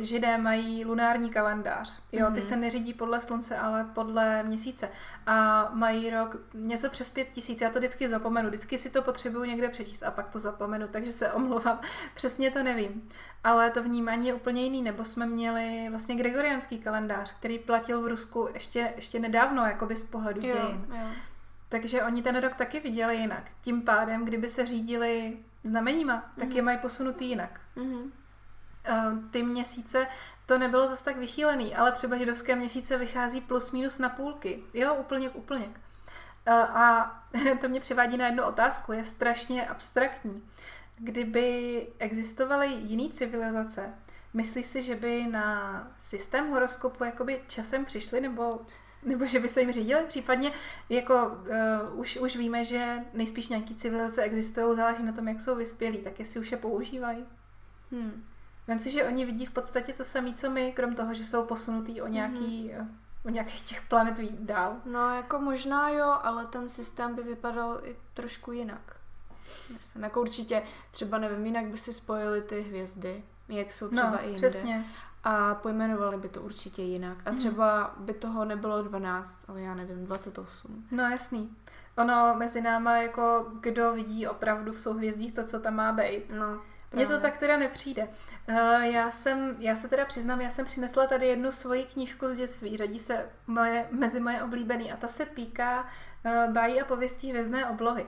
[0.00, 2.02] židé mají lunární kalendář.
[2.12, 2.40] Jo, ty Mhm.
[2.40, 4.88] se neřídí podle slunce, ale podle měsíce.
[5.26, 7.60] A mají rok něco přes pět tisíc.
[7.60, 8.48] Já to vždycky zapomenu.
[8.48, 11.80] Vždycky si to potřebuju někde přečíst a pak to zapomenu, takže se omlouvám.
[12.14, 13.08] Přesně to nevím.
[13.44, 14.82] Ale to vnímání je úplně jiný.
[14.82, 20.04] Nebo jsme měli vlastně gregoriánský kalendář, který platil v Rusku ještě, ještě nedávno, jakoby z
[20.04, 20.86] pohledu Jo, dějin.
[20.88, 21.06] jo.
[21.68, 23.42] Takže oni ten rok taky viděli jinak.
[23.60, 26.56] Tím pádem, kdyby se řídili znameníma, tak Mhm.
[26.56, 27.60] je mají posunutý jinak.
[27.76, 28.12] Mhm.
[28.84, 30.06] Eh, ty měsíce
[30.46, 34.62] to nebylo zas tak vychýlený, ale třeba židovské měsíce vychází plus minus na půlky.
[34.74, 35.70] Jo, úplně, úplně.
[36.46, 37.14] Eh, A
[37.60, 40.48] to mě přivádí na jednu otázku, je strašně abstraktní.
[40.98, 43.94] Kdyby existovaly jiné civilizace,
[44.34, 48.60] myslíš si, že by na systém horoskopu jakoby časem přišli, nebo,
[49.02, 50.04] nebo že by se jim řídili?
[50.08, 50.52] Případně
[50.88, 55.54] jako uh, už, už víme, že nejspíš nějaký civilizace existují, záleží na tom, jak jsou
[55.56, 57.24] vyspělí, tak jestli už je používají.
[57.92, 58.24] Hm.
[58.66, 61.46] Vem si, že oni vidí v podstatě to samé, co my, krom toho, že jsou
[61.46, 62.86] posunutý o nějaký, mm-hmm.
[63.24, 64.76] o nějakých těch planet dál.
[64.84, 68.96] No, jako možná jo, ale ten systém by vypadal i trošku jinak.
[69.76, 74.22] Myslím, jako určitě, třeba nevím, jinak by si spojili ty hvězdy, jak jsou třeba No,
[74.22, 74.36] i jinde.
[74.48, 74.84] přesně.
[75.24, 77.18] A pojmenovali by to určitě jinak.
[77.26, 77.38] A Mhm.
[77.38, 80.84] třeba by toho nebylo 12, ale já nevím, 28.
[80.90, 81.56] No jasný.
[81.96, 86.22] Ono mezi náma, jako kdo vidí opravdu v souhvězdích to, co tam má být.
[86.38, 86.60] No,
[86.94, 87.30] Mně to právě.
[87.30, 88.08] tak teda nepřijde.
[88.48, 92.36] Uh, já jsem, já se teda přiznám, já jsem přinesla tady jednu svoji knížku z
[92.36, 97.30] dětství, řadí se moje, mezi moje oblíbený a ta se týká uh, bájí a pověstí
[97.30, 98.06] hvězdné oblohy.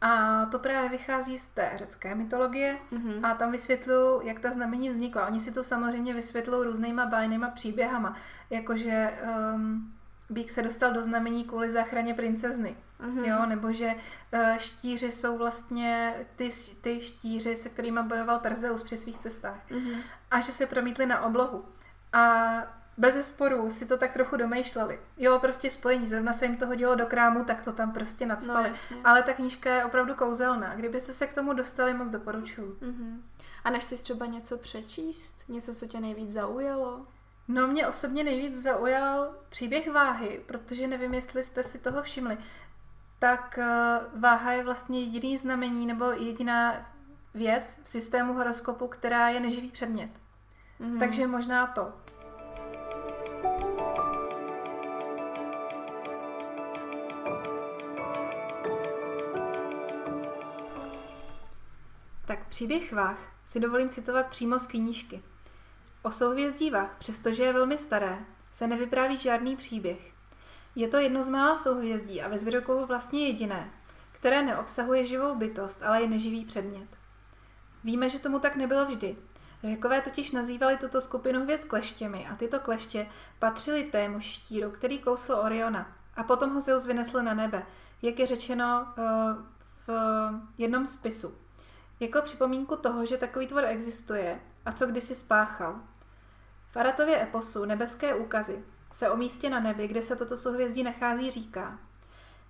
[0.00, 3.24] A to právě vychází z té řecké mytologie Mhm.
[3.24, 5.26] a tam vysvětlují, jak ta znamení vznikla.
[5.26, 8.16] Oni si to samozřejmě vysvětlují různýma bájnýma příběhama,
[8.50, 9.12] jakože
[9.54, 9.92] um,
[10.30, 13.24] Bík se dostal do znamení kvůli záchraně princezny, Mhm.
[13.24, 13.94] jo, nebo že
[14.32, 16.48] uh, štíři jsou vlastně ty,
[16.80, 20.00] ty štíři, se kterými bojoval Perzeus při svých cestách Mhm.
[20.30, 21.64] a že se promítli na oblohu.
[22.12, 22.52] A
[22.96, 25.00] bez sporu si to tak trochu domýšleli.
[25.16, 28.28] Jo, prostě spojení, zrovna se jim to hodilo do krámu, tak to tam prostě No,
[28.28, 28.68] nadspali.
[28.68, 28.96] jasně.
[29.04, 30.74] Ale ta knížka je opravdu kouzelná.
[30.74, 32.78] Kdybyste se k tomu dostali, moc doporučuju.
[32.80, 33.22] Mhm.
[33.64, 35.44] A nechceš třeba něco přečíst?
[35.48, 37.06] Něco, co tě nejvíc zaujalo?
[37.48, 42.38] No mě osobně nejvíc zaujal příběh váhy, protože nevím, jestli jste si toho všimli.
[43.18, 46.92] Tak eh, váha je vlastně jediný znamení nebo jediná
[47.34, 50.10] věc v systému horoskopu, která je neživý předmět.
[50.78, 50.98] Mhm.
[50.98, 51.92] Takže možná to.
[62.26, 65.22] Tak příběh Vach si dovolím citovat přímo z knížky.
[66.08, 68.18] O souhvězdí Vach, přestože je velmi staré,
[68.52, 70.12] se nevypráví žádný příběh.
[70.74, 73.70] Je to jedno z mála souhvězdí a ve zvědokohu vlastně jediné,
[74.12, 76.88] které neobsahuje živou bytost, ale je neživý předmět.
[77.84, 79.16] Víme, že tomu tak nebylo vždy.
[79.64, 83.06] Řekové totiž nazývali tuto skupinu hvězd kleštěmi a tyto kleště
[83.38, 87.66] patřily tému štíru, který kousl Oriona a potom ho Zeus vynesl na nebe,
[88.02, 89.02] jak je řečeno eh,
[89.86, 89.90] v
[90.58, 91.34] jednom spisu.
[92.00, 95.80] Jako připomínku toho, že takový tvor existuje a co kdysi spáchal.
[96.70, 101.30] V Aratově eposu Nebeské úkazy se o místě na nebi, kde se toto souhvězdí nachází,
[101.30, 101.78] říká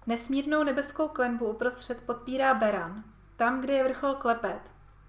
[0.07, 3.05] Nesmírnou nebeskou klenbu uprostřed podpírá Beran,
[3.37, 4.61] tam, kde je vrchol Klepet,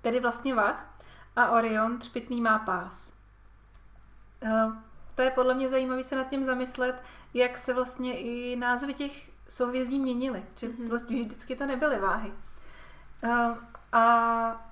[0.02, 0.86] tedy vlastně Vach,
[1.36, 3.14] a Orion třpitný má pás.
[4.44, 4.66] Eh,
[5.16, 9.30] To je podle mě zajímavé se nad tím zamyslet, jak se vlastně i názvy těch
[9.50, 10.44] souhvězdí měnily.
[10.56, 10.90] Že Mhm.
[10.90, 12.34] vlastně vždycky to nebyly váhy.
[13.24, 13.56] Eh,
[13.92, 14.69] A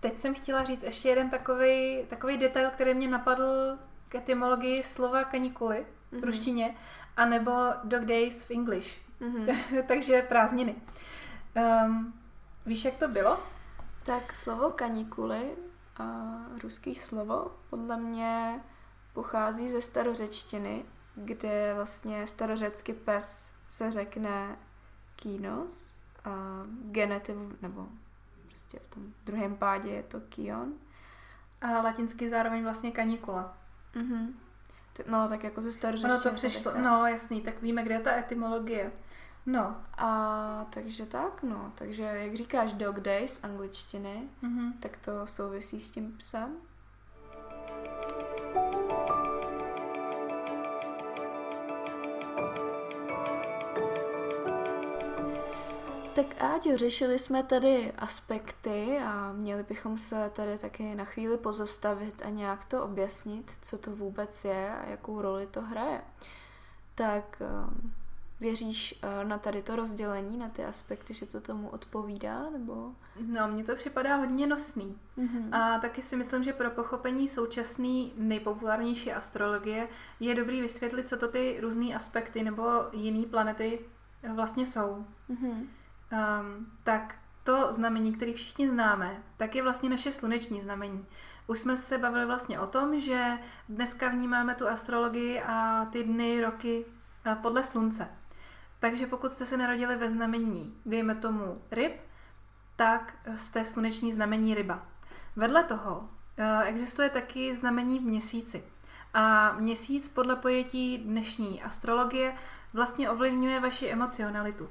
[0.00, 5.24] teď jsem chtěla říct ještě jeden takový, takový detail, který mě napadl k etymologii slova
[5.24, 6.22] kanikuly v Mhm.
[6.22, 6.76] ruštině,
[7.16, 7.52] anebo
[7.84, 8.96] dog days v English.
[9.20, 9.46] Mhm.
[9.88, 10.74] Takže prázdniny.
[11.86, 12.14] Um,
[12.66, 13.38] víš, jak to bylo?
[14.02, 15.50] Tak slovo kanikuly,
[15.96, 16.04] a
[16.62, 18.60] ruský slovo, podle mě
[19.12, 20.84] pochází ze starořečtiny,
[21.14, 24.56] kde vlastně starořecky pes se řekne
[25.16, 26.30] kínos a
[26.90, 27.86] genetivu, nebo
[28.58, 30.72] prostě v tom druhém pádě je to kion.
[31.60, 33.56] A latinsky zároveň vlastně kanikula.
[33.94, 34.38] Mhm.
[34.92, 36.12] T- No, tak jako ze starořečtiny.
[36.12, 38.92] Ono to přišlo, no jasný, tak víme, kde je ta etymologie.
[39.46, 39.76] No.
[39.98, 41.72] A takže tak, no.
[41.74, 44.72] Takže jak říkáš dog days z angličtiny, Mhm.
[44.72, 46.56] tak to souvisí s tím psem.
[56.38, 62.22] Tak Áďo, řešili jsme tady aspekty a měli bychom se tady taky na chvíli pozastavit
[62.24, 66.00] a nějak to objasnit, co to vůbec je a jakou roli to hraje.
[66.94, 67.92] Tak um,
[68.40, 72.92] Věříš eh, na tady to rozdělení, na ty aspekty, že to tomu odpovídá, nebo?
[73.26, 74.98] No, mně to připadá hodně nosný.
[75.18, 75.48] Mm-hmm.
[75.52, 79.88] A taky si myslím, že pro pochopení současné nejpopulárnější astrologie
[80.20, 83.80] je dobrý vysvětlit, co to ty různé aspekty nebo jiné planety
[84.34, 85.04] vlastně jsou.
[85.30, 85.66] Mm-hmm.
[86.12, 91.06] Um, tak to znamení, který všichni známe, tak je vlastně naše sluneční znamení.
[91.46, 96.40] Už jsme se bavili vlastně o tom, že dneska vnímáme tu astrologii a ty dny,
[96.40, 96.84] roky
[97.24, 98.08] eh, podle slunce.
[98.80, 101.92] Takže pokud jste se narodili ve znamení, dejme tomu ryb,
[102.76, 104.86] tak jste sluneční znamení ryba.
[105.36, 108.64] Vedle toho eh, existuje taky znamení v měsíci.
[109.14, 112.34] A měsíc podle pojetí dnešní astrologie
[112.72, 114.68] vlastně ovlivňuje vaši emocionalitu.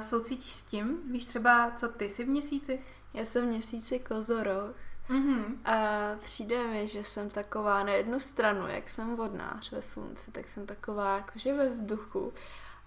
[0.00, 0.98] Soucítíš s tím?
[1.12, 2.80] Víš třeba, co ty jsi v měsíci?
[3.14, 4.76] Já jsem v měsíci kozoroch.
[5.10, 5.44] Mm-hmm.
[5.64, 5.76] A
[6.20, 10.66] přijde mi, že jsem taková na jednu stranu, jak jsem vodnář ve slunci, tak jsem
[10.66, 12.32] taková jakože ve vzduchu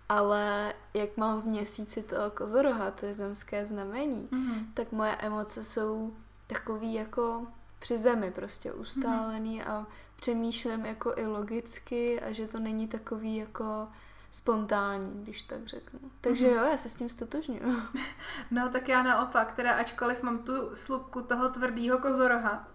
[0.09, 4.65] ale jak mám v měsíci toho kozoroha, to je zemské znamení, mm-hmm.
[4.73, 6.13] tak moje emoce jsou
[6.47, 7.47] takový jako
[7.79, 9.71] při zemi prostě ustálený mm-hmm.
[9.71, 13.87] a přemýšlím jako i logicky a že to není takový jako
[14.35, 15.99] spontánní, když tak řeknu.
[16.21, 16.55] Takže mm-hmm.
[16.55, 17.81] jo, já se s tím stotožňuju.
[18.51, 22.67] No tak já naopak, teda ačkoliv mám tu slupku toho tvrdého kozoroha,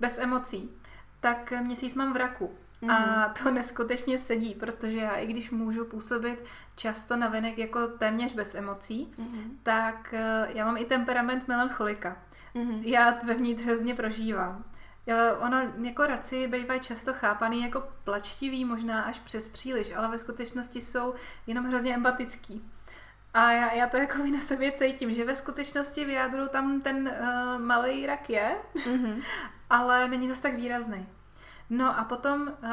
[0.00, 0.70] bez emocí,
[1.20, 2.50] tak měsíc mám v raku.
[2.80, 2.90] Mm.
[2.90, 3.34] A mhm.
[3.42, 6.44] to neskutečně sedí, protože já, i když můžu působit
[6.76, 9.58] často na venek jako téměř bez emocí, mm.
[9.62, 12.16] tak eh, já mám i temperament melancholika.
[12.54, 12.82] Mm.
[12.84, 14.64] Já vevnitř hrozně prožívám.
[15.40, 20.80] Ono jako raci bývají často chápaný jako plačtivý, možná až přes příliš, ale ve skutečnosti
[20.80, 21.14] jsou
[21.46, 22.70] jenom hrozně empatický.
[23.34, 27.08] A já, já to jako na sobě cítím, že ve skutečnosti v jádru tam ten
[27.08, 29.22] uh, malý rak je, mm-hmm.
[29.70, 31.08] ale není zase tak výrazný.
[31.70, 32.70] No a potom uh,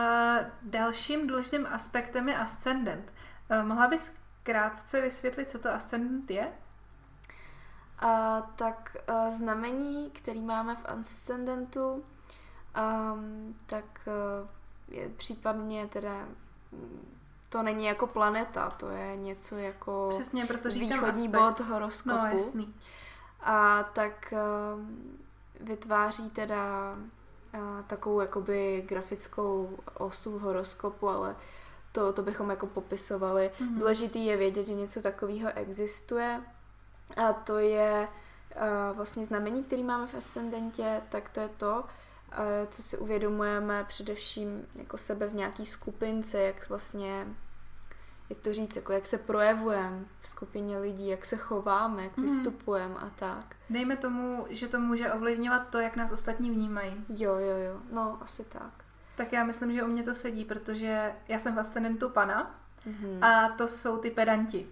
[0.61, 3.13] dalším důležitým aspektem je ascendent.
[3.51, 6.47] Uh, mohla bys krátce vysvětlit, co to ascendent je?
[8.03, 8.09] Uh,
[8.55, 12.05] tak uh, znamení, který máme v ascendentu,
[12.77, 14.47] um, tak uh,
[14.95, 16.27] je případně teda
[17.49, 21.41] to není jako planeta, to je něco jako Přesně, proto východní aspekt.
[21.41, 22.17] bod horoskopu.
[22.17, 22.75] No, jasný.
[23.41, 24.81] A tak uh,
[25.67, 26.95] vytváří teda
[27.87, 31.35] takovou jakoby grafickou osu horoskopu, ale
[31.91, 33.51] to, to bychom jako popisovali.
[33.59, 33.79] Mm-hmm.
[33.79, 36.41] Důležitý je vědět, že něco takového existuje
[37.27, 38.07] a to je
[38.55, 41.89] uh, vlastně znamení, který máme v ascendentě, tak to je to, uh,
[42.69, 47.27] co si uvědomujeme především jako sebe v nějaký skupince, jak vlastně
[48.29, 52.27] jak to říct, jako jak se projevujeme v skupině lidí, jak se chováme, jak mhm.
[52.27, 52.97] vystupujeme mm.
[52.97, 53.55] a tak.
[53.69, 57.05] Dejme tomu, že to může ovlivňovat to, jak nás ostatní vnímají.
[57.09, 58.73] Jo, jo, jo, no asi tak.
[59.15, 63.25] Tak já myslím, že u mě to sedí, protože já jsem v ascendentu pana mm-hmm.
[63.25, 64.67] a to jsou ty pedanti.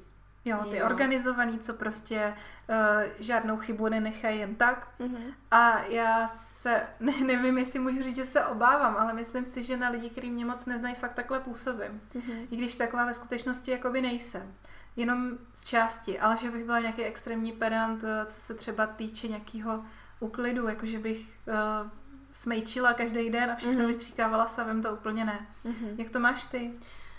[0.45, 0.85] Jo, ty jo.
[0.85, 2.33] organizovaný, co prostě
[2.69, 2.75] uh,
[3.19, 4.87] žádnou chybu nenechají jen tak.
[4.99, 5.33] Mm-hmm.
[5.51, 9.77] A já se, ne, nevím, jestli můžu říct, že se obávám, ale myslím si, že
[9.77, 12.01] na lidi, kteří mě moc neznají, fakt takhle působím.
[12.15, 12.47] Mm-hmm.
[12.51, 14.53] I když taková ve skutečnosti jakoby nejsem.
[14.95, 19.27] Jenom z části, ale že bych byla nějaký extrémní pedant, eh, co se třeba týče
[19.27, 19.83] nějakého
[20.19, 21.89] úklidu, jakože bych uh,
[22.31, 23.87] smejčila každý den a všechno mm-hmm.
[23.87, 25.47] vystříkávala savem, to úplně ne.
[25.65, 25.95] Mm-hmm.
[25.97, 26.73] Jak to máš ty?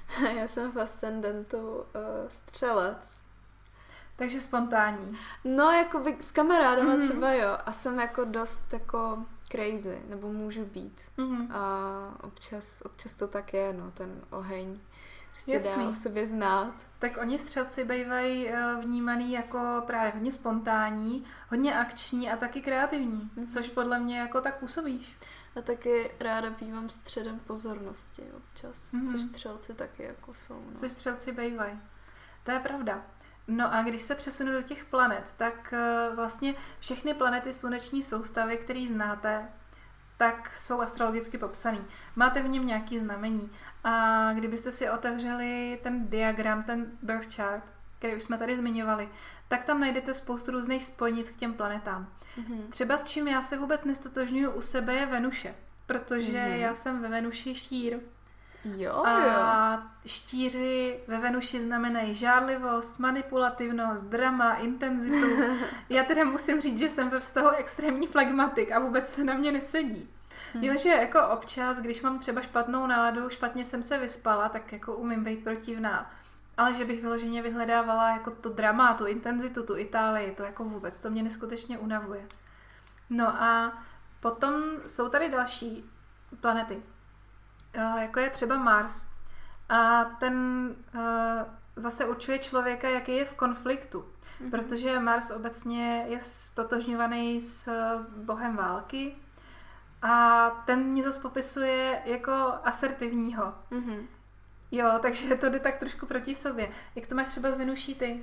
[0.36, 1.84] Já jsem v ascendentu uh,
[2.28, 3.20] střelec.
[4.16, 5.18] Takže spontánní.
[5.44, 7.02] No, jako by s kamarádama mm-hmm.
[7.02, 7.58] třeba jo.
[7.66, 9.18] A jsem jako dost jako
[9.50, 11.02] crazy, nebo můžu být.
[11.18, 11.52] Mm-hmm.
[11.52, 14.78] A občas, občas to tak je, no, ten oheň
[15.36, 16.74] prostě dá o sobě znát.
[16.98, 23.30] Tak oni střelci bývají eh, vnímaný jako právě hodně spontánní, hodně akční a taky kreativní,
[23.36, 23.54] mm-hmm.
[23.54, 25.16] což podle mě jako tak působíš.
[25.56, 29.10] A taky ráda bývám středem pozornosti občas, mm-hmm.
[29.10, 30.62] což střelci taky jako jsou.
[30.66, 30.72] No.
[30.74, 31.80] Což střelci bývají.
[32.44, 33.02] To je pravda.
[33.48, 38.56] No a když se přesunu do těch planet, tak eh, vlastně všechny planety sluneční soustavy,
[38.56, 39.48] které znáte,
[40.16, 41.84] tak jsou astrologicky popsaný.
[42.16, 43.50] Máte v něm nějaký znamení.
[43.84, 47.64] A kdybyste si otevřeli ten diagram, ten birth chart,
[47.98, 49.08] který už jsme tady zmiňovali,
[49.48, 52.12] tak tam najdete spoustu různých spojnic k těm planetám.
[52.38, 52.68] Mm-hmm.
[52.68, 55.54] Třeba s čím já se vůbec nestotožňuji u sebe je Venuše,
[55.86, 56.56] protože mm-hmm.
[56.56, 57.98] já jsem ve Venuši štír.
[58.76, 65.26] Jo, a štíři ve Venuši znamenají žárlivost, manipulativnost, drama, intenzitu.
[65.88, 69.52] Já teda musím říct, že jsem ve vztahu extrémní flegmatik a vůbec se na mě
[69.52, 70.08] nesedí.
[70.54, 70.64] Hmm.
[70.64, 74.96] Jo, že jako občas, když mám třeba špatnou náladu, špatně jsem se vyspala, tak jako
[74.96, 76.10] umím být protivná.
[76.56, 81.02] Ale že bych vyloženě vyhledávala jako to drama, tu intenzitu, tu Itálii, to jako vůbec,
[81.02, 82.26] to mě neskutečně unavuje.
[83.10, 83.82] No a
[84.20, 84.54] potom
[84.86, 85.90] jsou tady další
[86.40, 86.82] planety,
[87.76, 89.06] uh, jako je třeba Mars.
[89.68, 90.36] A ten
[90.94, 91.00] uh,
[91.76, 94.00] zase určuje člověka, jaký je v konfliktu.
[94.00, 94.50] Mm-hmm.
[94.50, 97.68] Protože Mars obecně je stotožňovaný s
[98.16, 99.16] bohem války
[100.02, 102.32] a ten mě zase popisuje jako
[102.64, 103.54] asertivního.
[103.70, 104.06] Mm-hmm.
[104.76, 106.68] Jo, takže to jde tak trošku proti sobě.
[106.94, 108.20] Jak to máš třeba s Venuší ty?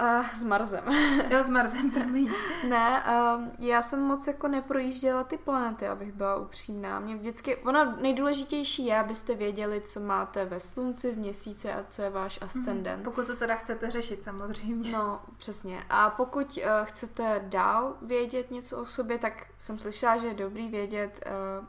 [0.00, 0.84] Uh, s Marzem.
[1.30, 2.30] jo, s Marzem, promiň.
[2.68, 7.00] ne, uh, já jsem moc jako neprojížděla ty planety, abych byla upřímná.
[7.00, 12.02] Mě vždycky, ono nejdůležitější je, abyste věděli, co máte ve slunci, v měsíci a co
[12.02, 12.48] je váš mhm.
[12.48, 12.98] ascendent.
[12.98, 14.92] Mm, pokud to teda chcete řešit samozřejmě.
[14.92, 15.84] No, přesně.
[15.90, 20.68] A pokud uh, chcete dál vědět něco o sobě, tak jsem slyšela, že je dobrý
[20.68, 21.28] vědět
[21.60, 21.66] uh,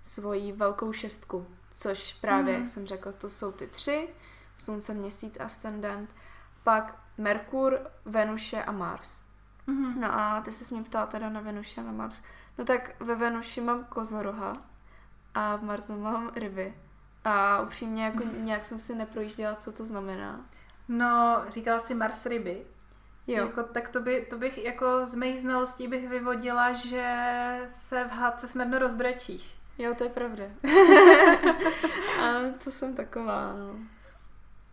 [0.00, 2.60] svoji velkou šestku, což právě, mm.
[2.60, 4.08] jak jsem řekla, to jsou ty tři,
[4.56, 6.10] slunce, měsíc, ascendent.
[6.64, 9.24] Pak Merkur, Venuše a Mars.
[9.68, 9.96] Mm-hmm.
[10.00, 12.22] No a ty se mě ptala teda na Venuše a na Mars.
[12.58, 14.56] No tak ve Venuši mám kozoroha
[15.34, 16.74] a v Marsu mám ryby.
[17.24, 20.40] A upřímně jako nějak jsem si neprojížděla, co to znamená.
[20.88, 22.66] No, říkala si Mars ryby.
[23.26, 23.46] Jo.
[23.46, 27.06] Jako, tak to, by, to bych jako z mých znalostí bych vyvodila, že
[27.68, 29.61] se v hádce snadno rozbrečíš.
[29.78, 30.44] Jo, to je pravda.
[32.22, 33.76] a to jsem taková, no.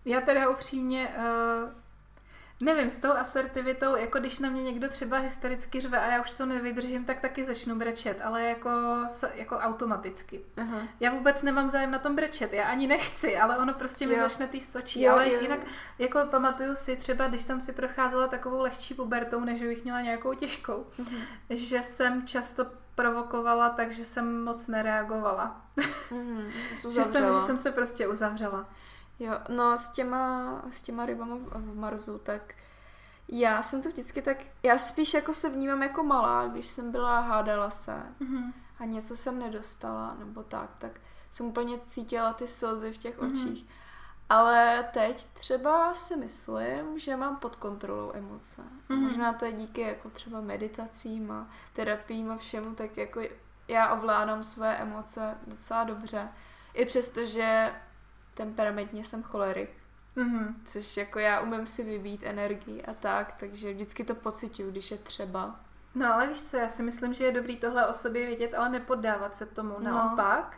[0.05, 1.69] Já teda upřímně uh,
[2.61, 6.37] Nevím, s tou asertivitou, jako když na mě někdo třeba hystericky řve a já už
[6.37, 8.69] to nevydržím, tak taky začnu brečet, ale jako,
[9.35, 10.41] jako automaticky.
[10.57, 10.81] Aha.
[10.99, 14.19] Já vůbec nemám zájem na tom brečet, já ani nechci, ale ono prostě mi jo.
[14.19, 15.01] začne týst sočí.
[15.01, 15.39] Jo, ale jo.
[15.41, 15.59] jinak,
[15.99, 20.33] jako pamatuju si třeba, když jsem si procházela takovou lehčí pubertou, než bych měla nějakou
[20.33, 21.23] těžkou, uh-huh.
[21.49, 22.65] že jsem často
[22.99, 25.61] provokovala, takže jsem moc nereagovala.
[26.11, 26.51] Mm,
[26.91, 28.69] že, jsem, že jsem se prostě uzavřela.
[29.19, 32.53] Jo, no s těma, s těma rybama v, v Marzu, tak
[33.27, 37.19] já jsem to vždycky tak, já spíš jako se vnímám jako malá, když jsem byla,
[37.19, 38.53] hádala se mm-hmm.
[38.79, 43.31] a něco jsem nedostala, nebo tak, tak jsem úplně cítila ty slzy v těch mm-hmm.
[43.31, 43.67] očích.
[44.29, 48.61] Ale teď třeba si myslím, že mám pod kontrolou emoce.
[48.61, 48.99] Mm-hmm.
[48.99, 53.21] Možná to je díky jako třeba meditacím a terapiím a všemu, tak jako
[53.67, 56.29] já ovládám své emoce docela dobře.
[56.73, 57.73] I přesto, že
[58.33, 59.69] temperamentně jsem cholerik.
[60.17, 60.53] Mm-hmm.
[60.65, 64.97] Což jako já umím si vybít energii a tak, takže vždycky to pocituju, když je
[64.97, 65.59] třeba.
[65.95, 68.69] No ale víš co, já si myslím, že je dobrý tohle o sobě vědět, ale
[68.69, 69.75] nepoddávat se tomu.
[69.79, 69.91] No.
[69.91, 70.57] Naopak,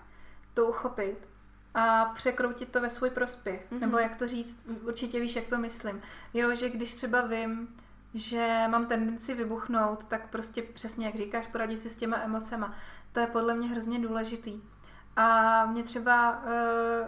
[0.53, 1.27] to uchopit
[1.73, 3.71] a překroutit to ve svůj prospěch.
[3.71, 3.79] Mm-hmm.
[3.79, 6.01] Nebo jak to říct, určitě víš, jak to myslím.
[6.33, 7.75] Jo, že když třeba vím,
[8.13, 12.73] že mám tendenci vybuchnout, tak prostě přesně jak říkáš, poradit si s těma emocema.
[13.11, 14.61] To je podle mě hrozně důležitý.
[15.15, 17.07] A mě třeba uh,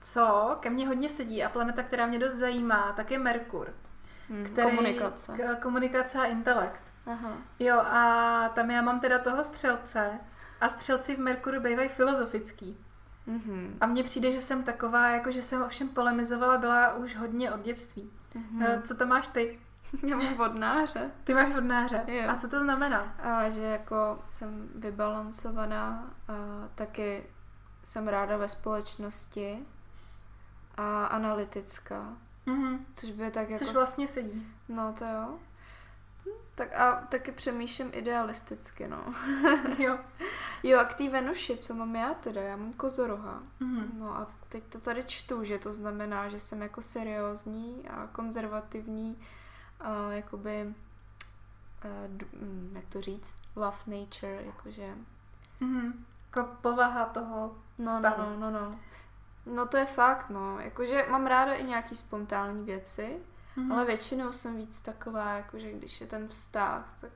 [0.00, 3.74] co ke mně hodně sedí a planeta, která mě dost zajímá, tak je Merkur.
[4.28, 5.36] Hmm, který, komunikace.
[5.36, 6.92] K, komunikace a intelekt.
[7.06, 7.32] Aha.
[7.58, 10.10] Jo a tam já mám teda toho střelce
[10.60, 12.78] a střelci v Merkuru bývají filozofický.
[13.28, 13.76] Mm-hmm.
[13.80, 17.62] A mně přijde, že jsem taková, jako že jsem ovšem polemizovala, byla už hodně od
[17.62, 18.10] dětství.
[18.34, 18.82] Mm-hmm.
[18.82, 19.58] Co to máš ty?
[20.06, 21.10] Já mám vodnáře.
[21.24, 22.04] Ty máš vodnáře.
[22.06, 22.30] Jo.
[22.30, 23.14] A co to znamená?
[23.18, 26.32] A, že jako jsem vybalancovaná, a
[26.74, 27.26] taky
[27.84, 29.58] jsem ráda ve společnosti
[30.76, 32.16] a analytická.
[32.46, 32.78] Mm-hmm.
[32.94, 33.64] Což by tak jako...
[33.64, 34.46] Což vlastně sedí.
[34.68, 35.38] No to jo.
[36.54, 39.14] Tak a taky přemýšlím idealisticky, no.
[39.78, 39.98] jo.
[40.62, 42.42] Jo, a k té Venuši, co mám já teda?
[42.42, 43.42] Já mám kozoroha.
[43.60, 43.88] Mm-hmm.
[43.98, 49.18] No a teď to tady čtu, že to znamená, že jsem jako seriózní a konzervativní
[49.80, 50.74] a jakoby
[51.84, 53.36] uh, jak to říct?
[53.56, 54.94] Love nature, jakože...
[55.60, 55.92] Mm-hmm.
[56.26, 58.22] Jako povaha toho no, no, vztahu.
[58.22, 58.78] No, no, no, no.
[59.46, 60.60] No to je fakt, no.
[60.60, 63.16] Jakože mám ráda i nějaký spontánní věci,
[63.56, 63.72] mm-hmm.
[63.72, 67.10] ale většinou jsem víc taková, jakože když je ten vztah, tak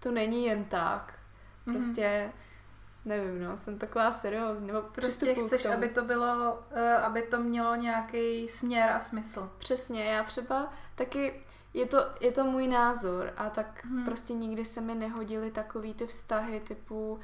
[0.00, 1.18] to není jen tak.
[1.66, 1.76] Mhm.
[1.76, 3.08] Prostě, mm-hmm.
[3.08, 4.66] nevím, no, jsem taková seriózní.
[4.66, 9.50] Nebo prostě chceš, aby to bylo, uh, aby to mělo nějaký směr a smysl.
[9.58, 14.04] Přesně, já třeba taky, je to, je to můj názor a tak mm.
[14.04, 17.20] prostě nikdy se mi nehodily takový ty vztahy typu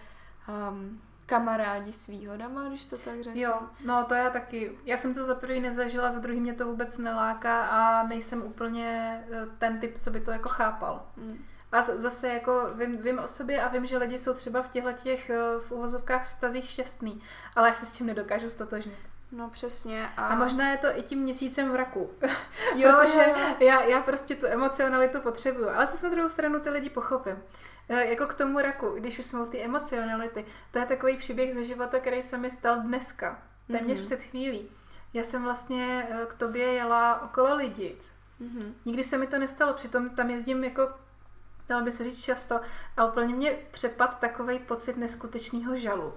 [0.49, 3.41] um, kamarádi s výhodama, když to tak řeknu.
[3.41, 4.79] Jo, no to já taky.
[4.85, 9.21] Já jsem to za prvý nezažila, za druhý mě to vůbec neláká a nejsem úplně
[9.33, 11.07] eh, ten typ, co by to jako chápal.
[11.17, 11.45] Hmm.
[11.73, 14.93] A zase jako vím, vím o sobě a vím, že lidi jsou třeba v těchto
[14.93, 17.23] těch eh, v uvozovkách vztazích šťastný,
[17.57, 18.99] ale já se s tím nedokážu stotožnit.
[19.33, 20.09] No přesně.
[20.17, 20.27] A...
[20.27, 22.11] a možná je to i tím měsícem v raku.
[22.75, 23.67] jo, Protože jo, jo.
[23.67, 25.69] Já, já prostě tu emocionalitu potřebuju.
[25.69, 27.37] Ale zase na druhou stranu ty lidi pochopím.
[27.89, 31.65] Eh, jako k tomu raku, když už jsme ty emocionality, to je takový příběh ze
[31.65, 34.05] života, který se mi stal dneska, téměř mm-hmm.
[34.05, 34.69] před chvílí.
[35.15, 38.15] já jsem vlastně eh, k tobě jela okolo lidic.
[38.41, 38.75] Mhm.
[38.85, 40.91] Nikdy se mi to nestalo, přitom tam jezdím jako,
[41.69, 42.61] dalo by se říct často,
[42.97, 46.15] a úplně mě přepad takový pocit neskutečného žalu.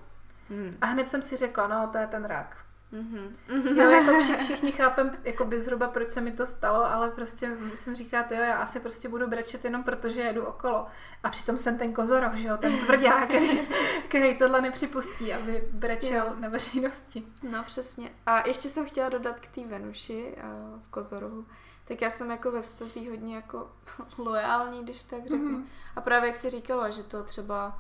[0.50, 0.78] Mhm.
[0.82, 2.58] A hned jsem si řekla, no to je ten rak.
[2.92, 3.36] Mhm.
[3.78, 7.58] Jo, jako vši, všichni chápem, jako by zhruba, proč se mi to stalo, ale prostě
[7.76, 10.88] jsem říká, jo, já asi prostě budu brečet jenom protože jedu okolo.
[11.24, 13.60] A přitom jsem ten kozorov, že jo, ten tvrdák, který,
[14.08, 16.34] který tohle nepřipustí, aby brečel Jo.
[16.40, 17.24] na veřejnosti.
[17.52, 18.12] No přesně.
[18.26, 21.46] A ještě jsem chtěla dodat k té Venuši a v Kozorohu.
[21.86, 23.72] Tak já jsem jako ve vztazích hodně jako
[24.18, 25.50] loajální, když tak řeknu.
[25.52, 25.66] Mhm.
[25.96, 27.80] A právě jak jsi říkala, že to třeba,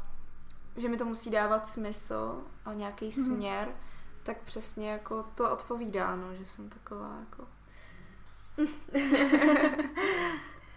[0.78, 3.12] že mi to musí dávat smysl a nějaký Mhm.
[3.26, 3.68] směr,
[4.24, 7.48] tak přesně jako to odpovídá, no, že jsem taková jako...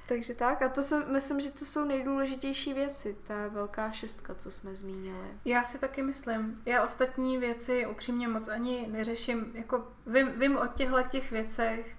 [0.09, 4.51] Takže tak, a to jsem, myslím, že to jsou nejdůležitější věci, ta velká šestka, co
[4.51, 5.29] jsme zmínili.
[5.45, 6.63] Já si taky myslím.
[6.67, 9.51] Já ostatní věci upřímně moc ani neřeším.
[9.55, 11.97] Jako vím, vím o těchto těch věcech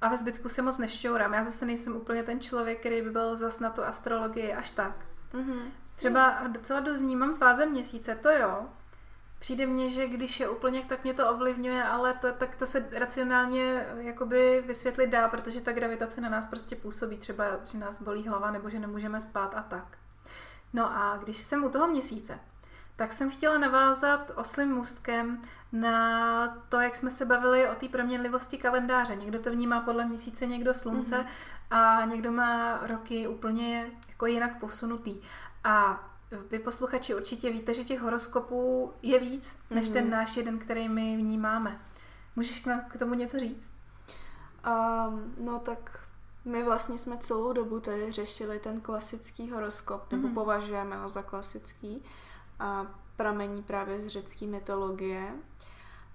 [0.00, 1.34] a ve zbytku se moc nešťourám.
[1.34, 5.06] Já zase nejsem úplně ten člověk, který by byl zas na tu astrologii až tak.
[5.32, 5.72] Mhm.
[5.96, 8.66] Třeba docela dost vnímám fáze měsíce, to jo.
[9.42, 12.88] Přijde mně, že když je úplně, tak mě to ovlivňuje, ale to, tak to se
[12.92, 17.16] racionálně eh, jakoby vysvětlit dá, protože ta gravitace na nás prostě působí.
[17.16, 19.98] Třeba, že nás bolí hlava nebo že nemůžeme spát a tak.
[20.72, 22.38] No a když jsem u toho měsíce,
[22.96, 28.58] tak jsem chtěla navázat oslým můstkem na to, jak jsme se bavili o té proměnlivosti
[28.58, 29.16] kalendáře.
[29.16, 31.26] Někdo to vnímá podle měsíce, někdo slunce Mhm.
[31.70, 35.20] a někdo má roky úplně jako jinak posunutý.
[35.64, 36.04] A
[36.50, 39.92] vy posluchači určitě víte, že těch horoskopů je víc, než Mhm.
[39.92, 41.80] ten náš jeden, který my vnímáme.
[42.36, 43.72] Můžeš k nám k tomu něco říct?
[44.66, 46.00] Um, no tak
[46.44, 50.34] my vlastně jsme celou dobu tady řešili ten klasický horoskop, nebo Mhm.
[50.34, 52.02] považujeme ho za klasický
[52.58, 55.32] a pramení právě z řecké mytologie.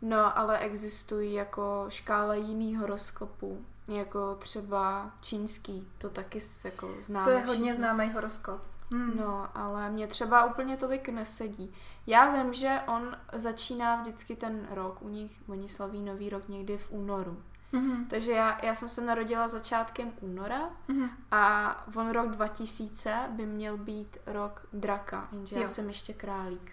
[0.01, 7.31] No, ale existují jako škála jiných horoskopů, jako třeba čínský, to taky jako známe to
[7.31, 7.73] je hodně všichni.
[7.75, 8.61] známý horoskop.
[8.91, 9.17] Hmm.
[9.17, 11.73] No, ale mě třeba úplně tolik nesedí.
[12.07, 16.77] Já vím, že on začíná vždycky ten rok, u nich, oni slaví nový rok někdy
[16.77, 17.43] v únoru.
[17.71, 18.05] Mhm.
[18.05, 21.09] Takže já, já jsem se narodila začátkem února Mhm.
[21.31, 25.67] a on rok 2000 by měl být rok draka, jenže já Jo.
[25.67, 26.71] jsem ještě králík.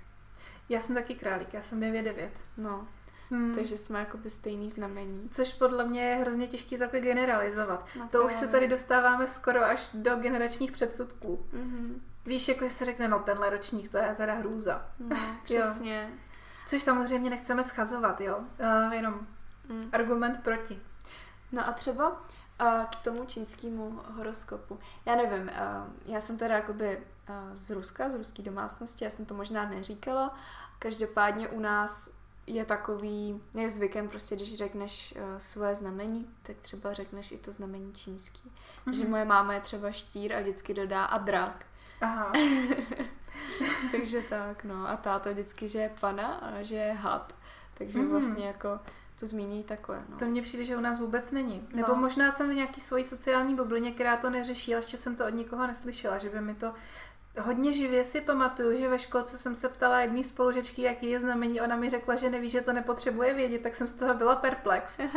[0.69, 2.31] Já jsem taky králík, já jsem 9-9.
[2.57, 2.87] No,
[3.35, 3.55] Hmm.
[3.55, 5.29] takže jsme jakoby stejný znamení.
[5.31, 7.87] Což podle mě je hrozně těžké takhle generalizovat.
[7.99, 11.47] No To už se tady dostáváme skoro až do generačních předsudků.
[11.53, 12.01] Mhm.
[12.27, 14.87] Víš, jako se řekne, no tenhle ročník, to je teda hrůza.
[14.99, 16.11] No, přesně.
[16.67, 18.39] Což samozřejmě nechceme schazovat, jo.
[18.87, 19.27] Uh, jenom
[19.69, 19.89] Mm.
[19.93, 20.81] argument proti.
[21.53, 22.23] No a třeba
[22.59, 24.79] a k tomu čínskému horoskopu.
[25.07, 29.25] Já nevím, a já jsem teda jakoby a, z Ruska, z ruské domácnosti, já jsem
[29.27, 30.35] to možná neříkala.
[30.79, 32.11] Každopádně u nás
[32.47, 37.53] je takový, je zvykem prostě, když řekneš uh, svoje znamení, tak třeba řekneš i to
[37.53, 38.53] znamení čínský.
[38.87, 38.93] Mm-hmm.
[38.93, 39.11] Že Mhm.
[39.11, 41.67] moje máma je třeba štír a vždycky dodá a drak.
[42.01, 42.33] Aha.
[43.93, 44.89] Takže tak, no.
[44.89, 47.37] A táta vždycky, že je pana a že je had.
[47.75, 48.09] Takže Mhm.
[48.11, 48.69] vlastně jako
[49.21, 50.17] to zmíní takhle, no.
[50.19, 51.69] To mně přijde, že u nás vůbec není.
[51.75, 52.01] Nebo No.
[52.01, 55.35] možná jsem v nějaký svojí sociální bublině, která to neřeší, ale ještě jsem to od
[55.35, 56.75] nikoho neslyšela, že by mi to
[57.41, 61.61] Hodně živě si pamatuju, že ve školce jsem se ptala jedné spolužečky, jaký je znamení.
[61.61, 65.01] Ona mi řekla, že neví, že to nepotřebuje vědět, tak jsem z toho byla perplex.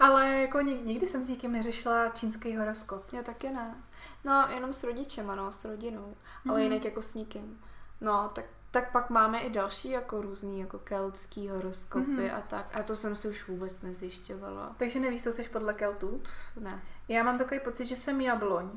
[0.00, 3.12] Ale jako nik- nikdy jsem s nikým neřešila čínský horoskop.
[3.12, 3.74] Já taky ne.
[4.24, 6.16] No, jenom s rodičema, no, s rodinou.
[6.48, 6.72] Ale Mhm.
[6.72, 7.60] jinak jako s nikým.
[8.00, 12.30] No, tak, tak pak máme i další jako různý, jako keltský horoskopy Mhm.
[12.36, 12.76] a tak.
[12.76, 14.74] A to jsem si už vůbec nezjišťovala.
[14.76, 16.22] Takže nevíš, co jsi podle Keltů?
[16.60, 16.82] Ne.
[17.08, 18.70] Já mám takový pocit, že jsem jabloň.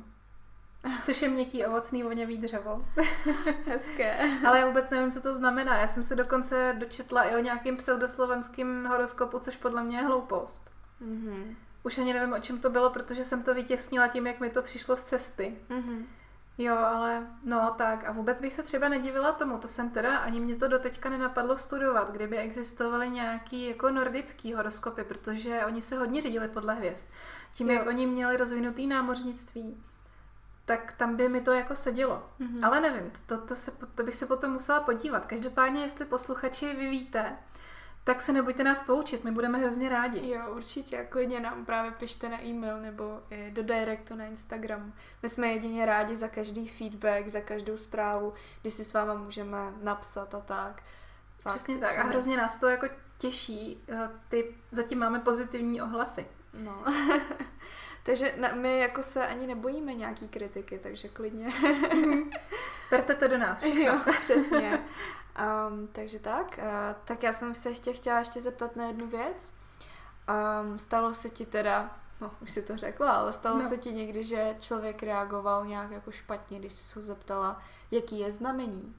[1.02, 2.86] Což je měkký, ovocný, voněvý dřevo.
[3.66, 4.18] Hezké.
[4.48, 5.78] Ale já vůbec nevím, co to znamená.
[5.78, 10.72] Já jsem se dokonce dočetla i o nějakým pseudoslovenským horoskopu, což podle mě je hloupost.
[11.00, 11.56] Mhm.
[11.84, 14.62] Už ani nevím, o čem to bylo, protože jsem to vytěsnila tím, jak mi to
[14.62, 15.58] přišlo z cesty.
[15.70, 16.06] Mhm.
[16.58, 20.40] Jo, ale no tak a vůbec bych se třeba nedivila tomu, to jsem teda, ani
[20.40, 26.22] mě to doteďka nenapadlo studovat, kdyby existovaly nějaký jako nordický horoskopy, protože oni se hodně
[26.22, 27.08] řídili podle hvězd.
[27.54, 27.78] Tím, Jo.
[27.78, 29.84] jak oni měli rozvinutý námořnictví,
[30.70, 32.30] tak tam by mi to jako sedělo.
[32.40, 32.64] Mhm.
[32.64, 35.26] Ale nevím, to, to, se, to bych se potom musela podívat.
[35.26, 37.38] Každopádně, jestli posluchači vy víte,
[38.04, 40.32] tak se nebojte nás poučit, my budeme hrozně rádi.
[40.32, 41.08] Jo, určitě.
[41.10, 44.94] Klidně nám právě pište na e-mail nebo do directu na Instagram.
[45.24, 49.58] My jsme jedině rádi za každý feedback, za každou zprávu, když si s váma můžeme
[49.84, 50.82] napsat a tak.
[51.40, 51.98] Fakt, Přesně tak.
[51.98, 53.84] A hrozně nás to jako těší.
[53.90, 56.28] eh, Ty, zatím máme pozitivní ohlasy.
[56.54, 56.84] No.
[58.10, 61.54] takže na, my jako se ani nebojíme nějaký kritiky, takže klidně.
[62.92, 63.82] Berte to do nás všechno.
[63.82, 64.84] jo, přesně.
[65.70, 66.58] Um, takže tak.
[66.58, 69.54] Uh, tak já jsem se ještě chtěla ještě zeptat na jednu věc.
[70.64, 73.70] Um, stalo se ti teda, no už si to řekla, ale stalo no.
[73.70, 78.32] se ti někdy, že člověk reagoval nějak jako špatně, když jsi se zeptala, jaký je
[78.32, 78.96] znamení?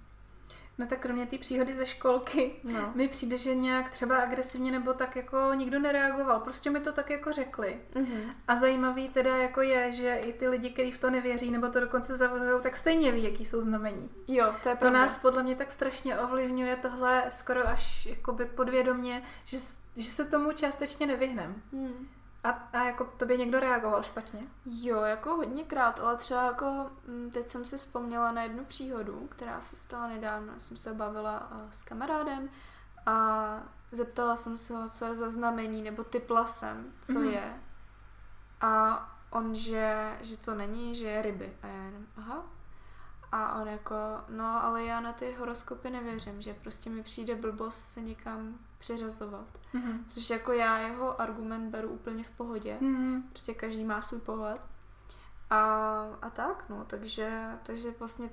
[0.81, 2.93] No tak kromě té příhody ze školky no.
[2.95, 6.41] mi přijde, že nějak třeba agresivně nebo tak jako nikdo nereagoval.
[6.41, 7.81] Prostě mi to tak jako řekli.
[7.93, 8.31] Mm-hmm.
[8.49, 11.81] A zajímavý teda jako je, že i ty lidi, kteří v to nevěří nebo to
[11.81, 14.11] dokonce zavrhují, tak stejně ví, jaký jsou znamení.
[14.29, 19.23] Jo, to je To nás podle mě tak strašně ovlivňuje tohle skoro až jakoby podvědomě,
[19.45, 19.57] že,
[19.97, 21.55] že se tomu částečně nevyhneme.
[21.73, 22.09] Mm.
[22.45, 24.41] A, a jako tobě někdo reagoval špatně?
[24.67, 29.61] Jo, jako hodněkrát, ale třeba jako mm, teď jsem si vzpomněla na jednu příhodu, která
[29.61, 30.53] se stala nedávno.
[30.61, 32.49] Jsem se bavila s kamarádem
[33.07, 33.47] a
[33.93, 37.31] zeptala jsem se ho, co je za znamení, nebo typla jsem, co mm-hmm.
[37.31, 37.55] je.
[38.61, 41.57] A on, že, že to není, že je ryby.
[41.63, 42.45] A já jenom, aha,
[43.33, 43.95] a on jako,
[44.29, 49.61] no ale já na ty horoskopy nevěřím, že prostě mi přijde blbost se někam přiřazovat.
[49.75, 50.05] Mm-hmm.
[50.07, 52.79] Což jako já jeho argument beru úplně v pohodě.
[52.81, 53.23] Mm-hmm.
[53.31, 54.61] Prostě každý má svůj pohled.
[55.51, 55.61] A,
[56.23, 58.31] a tak, no, takže, takže vlastně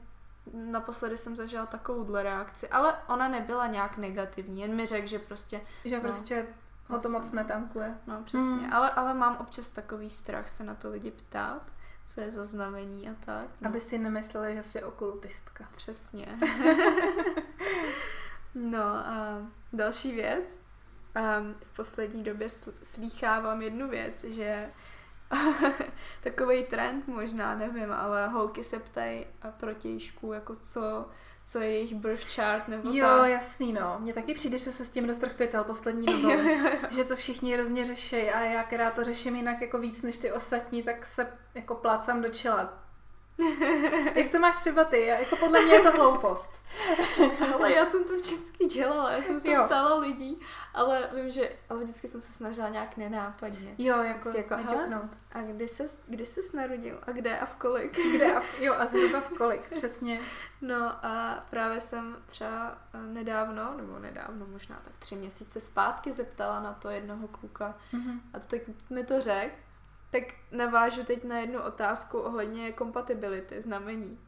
[0.54, 5.62] naposledy jsem zažila takovouhle reakci, ale ona nebyla nějak negativní, jen mi řekl, že prostě...
[5.86, 6.48] Že no, prostě
[6.88, 7.98] ho to moc netankuje.
[8.08, 8.74] No, přesně, mm.
[8.74, 11.72] ale, ale mám občas takový strach se na to lidi ptát
[12.08, 13.48] co je za znamení a tak.
[13.62, 13.70] No.
[13.70, 15.70] Aby si nemysleli, že jsi okultistka.
[15.76, 16.26] Přesně.
[18.56, 19.42] no a
[19.74, 20.60] další věc.
[21.40, 22.48] Um, v poslední době
[22.84, 24.70] slýchávám jednu věc, že
[26.24, 29.26] takový trend možná, nevím, ale holky se ptají
[29.58, 31.10] protějšku, jako co
[31.48, 33.32] co je jejich birth chart nebo Jo, tak.
[33.32, 33.98] jasný, no.
[34.00, 36.32] Mně taky přijde, že se s tím dost pytel poslední dobou.
[36.90, 40.32] že to všichni hrozně řeší a já, která to řeším jinak jako víc než ty
[40.32, 42.87] ostatní, tak se jako plácám do čela.
[44.16, 45.06] Jak to máš třeba ty?
[45.06, 46.62] Jako podle mě je to hloupost.
[47.54, 49.64] ale já jsem to vždycky dělala, já jsem se jo.
[49.66, 50.40] ptala lidí,
[50.74, 53.76] ale vím, že ale vždycky jsem se snažila nějak nenápadně.
[53.78, 54.56] Jo, jako, jako
[55.32, 57.00] a kdy se, kdy jsi narodil?
[57.08, 58.00] A kde a v kolik?
[58.16, 60.20] Kde a v, jo, a zhruba v kolik, přesně.
[60.62, 66.60] No a právě jsem třeba eh, nedávno, nebo nedávno, možná tak tři měsíce zpátky zeptala
[66.60, 68.20] na to jednoho kluka mm-hmm.
[68.34, 69.67] a tak mi to řekl
[70.12, 74.20] tak navážu teď na jednu otázku ohledně kompatibility, znamení.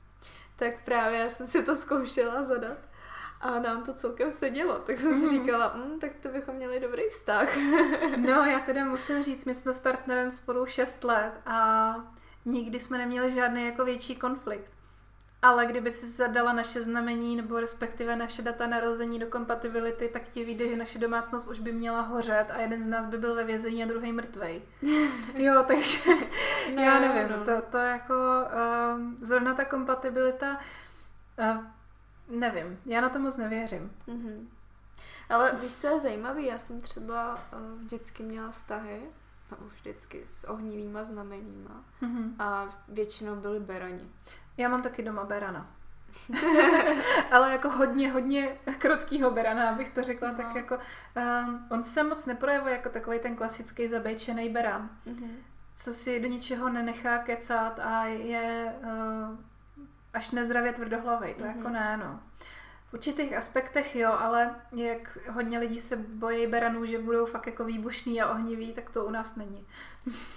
[0.56, 2.78] Tak právě jsem si to zkoušela zadat
[3.42, 5.30] a nám to celkem sedělo, tak jsem si mhm.
[5.30, 7.58] říkala, mm, tak to bychom měli dobrý vztah.
[8.18, 11.96] no, já teda musím říct, my jsme s partnerem spolu 6 let a
[12.46, 14.79] nikdy jsme neměli žádný jako větší konflikt.
[15.42, 20.46] Ale kdyby si zadala naše znamení nebo respektive naše data narození do kompatibility, tak ti
[20.46, 23.44] vyjde, že naše domácnost už by měla hořet a jeden z nás by byl ve
[23.44, 24.62] vězení a druhý mrtvej.
[25.34, 26.00] jo, takže
[26.76, 27.46] no, já nevím, no.
[27.46, 30.60] to, to jako uh, zrovna ta kompatibilita,
[31.40, 31.64] uh,
[32.40, 33.92] nevím, já na to moc nevěřím.
[34.08, 34.48] Mm-hmm.
[35.30, 36.42] Ale víš, co je zajímavé?
[36.42, 39.02] Já jsem třeba uh, vždycky měla vztahy,
[39.52, 42.34] no vždycky, s ohnivýma znameníma mm-hmm.
[42.40, 44.10] a většinou byly berani.
[44.60, 45.76] Já mám taky doma berana.
[47.32, 50.38] Ale jako hodně, hodně krotkýho berana, abych to řekla, no.
[50.38, 50.78] tak jako
[51.46, 55.32] um, on se moc neprojevuje jako takový ten klasický zabejčený beran, mm-hmm.
[55.76, 59.38] co si do ničeho nenechá kecat a je uh,
[60.14, 61.58] až nezdravě tvrdohlavej, to mm-hmm.
[61.58, 62.20] jako ne, no.
[62.90, 67.66] V určitých aspektech jo, ale jak hodně lidí se bojí beranů, že budou fakt jako
[67.66, 69.68] výbušný a ohniví, tak to u nás není.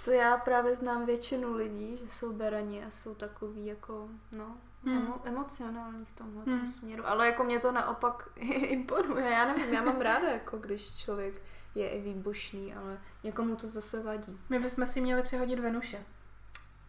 [0.05, 4.97] To já právě znám většinu lidí, že jsou berani a jsou takový jako, no, hmm.
[4.97, 6.67] emo, emocionální v tomhle hmm.
[6.69, 7.07] směru.
[7.07, 9.29] Ale jako mě to naopak imponuje.
[9.29, 11.41] Já nevím, já mám ráda, jako když člověk
[11.75, 14.39] je i výbušný, ale někomu to zase vadí.
[14.49, 16.05] My bychom si měli přehodit Venuše.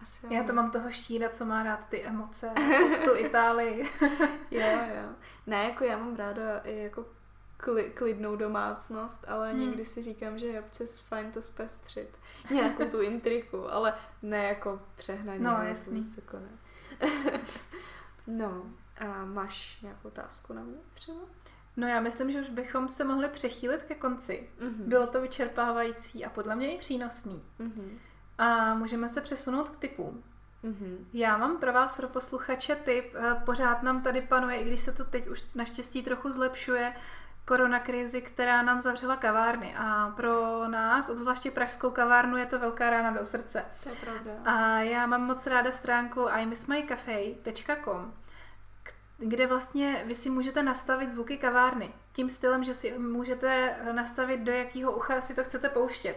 [0.00, 2.52] Asi Já to mám toho štíra, co má rád ty emoce,
[3.04, 3.90] tu Itálii.
[4.50, 5.14] jo, jo.
[5.46, 7.06] Ne, jako já mám ráda i jako
[7.56, 9.60] kli, klidnou domácnost, ale hmm.
[9.60, 12.08] někdy si říkám, že je občas fajn to zpestřit.
[12.50, 15.40] Nějakou tu intriku, ale ne jako přehnaně.
[15.40, 16.12] No, jasný.
[16.16, 16.48] Jako ne.
[18.26, 18.62] no,
[18.98, 21.20] a máš nějakou otázku na mě třeba?
[21.76, 24.48] No já myslím, že už bychom se mohli přechýlit ke konci.
[24.60, 24.88] Mm-hmm.
[24.88, 27.42] Bylo to vyčerpávající a podle mě i přínosný.
[27.60, 27.98] Mm-hmm.
[28.38, 30.24] A můžeme se přesunout k typům.
[30.64, 30.96] Mm-hmm.
[31.12, 33.14] Já mám pro vás, pro posluchače, tip.
[33.14, 36.92] Eh, pořád nám tady panuje, i když se to teď už naštěstí trochu zlepšuje,
[37.44, 39.74] koronakrizi, která nám zavřela kavárny.
[39.78, 43.64] A pro nás, obzvláště pražskou kavárnu, je to velká rána do srdce.
[43.82, 44.32] To je pravda.
[44.44, 48.14] A já mám moc ráda stránku imissmycafe.com,
[49.18, 51.92] kde vlastně vy si můžete nastavit zvuky kavárny.
[52.12, 56.16] Tím stylem, že si můžete nastavit, do jakého ucha si to chcete pouštět.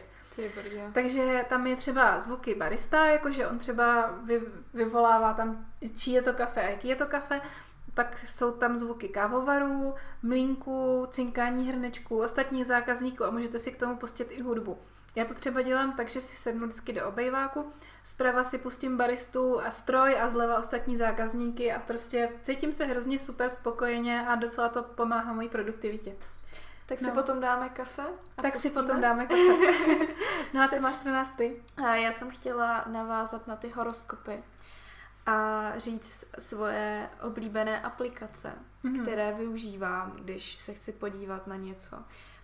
[0.93, 4.41] Takže tam je třeba zvuky barista, jakože on třeba vy,
[4.73, 5.65] vyvolává tam,
[5.95, 7.41] čí je to kafe a jaký je to kafe.
[7.97, 13.97] Pak jsou tam zvuky kávovarů, mlínků, cinkání hrnečků, ostatních zákazníků a můžete si k tomu
[13.97, 14.77] pustit i hudbu.
[15.15, 17.71] Já to třeba dělám tak, že si sednu vždycky do obejváku,
[18.03, 23.19] zprava si pustím baristu a stroj a zleva ostatní zákazníky a prostě cítím se hrozně
[23.19, 26.15] super spokojeně a docela to pomáhá mojí produktivitě.
[26.85, 27.13] Tak si no.
[27.13, 28.03] potom dáme kafe?
[28.37, 28.71] A tak pustíme?
[28.71, 30.07] si potom dáme kafe.
[30.53, 31.63] no a co máš pro nás ty?
[31.77, 34.43] A já jsem chtěla navázat na ty horoskopy
[35.27, 38.53] a říct svoje oblíbené aplikace,
[38.83, 39.01] mm-hmm.
[39.01, 41.97] které využívám, když se chci podívat na něco.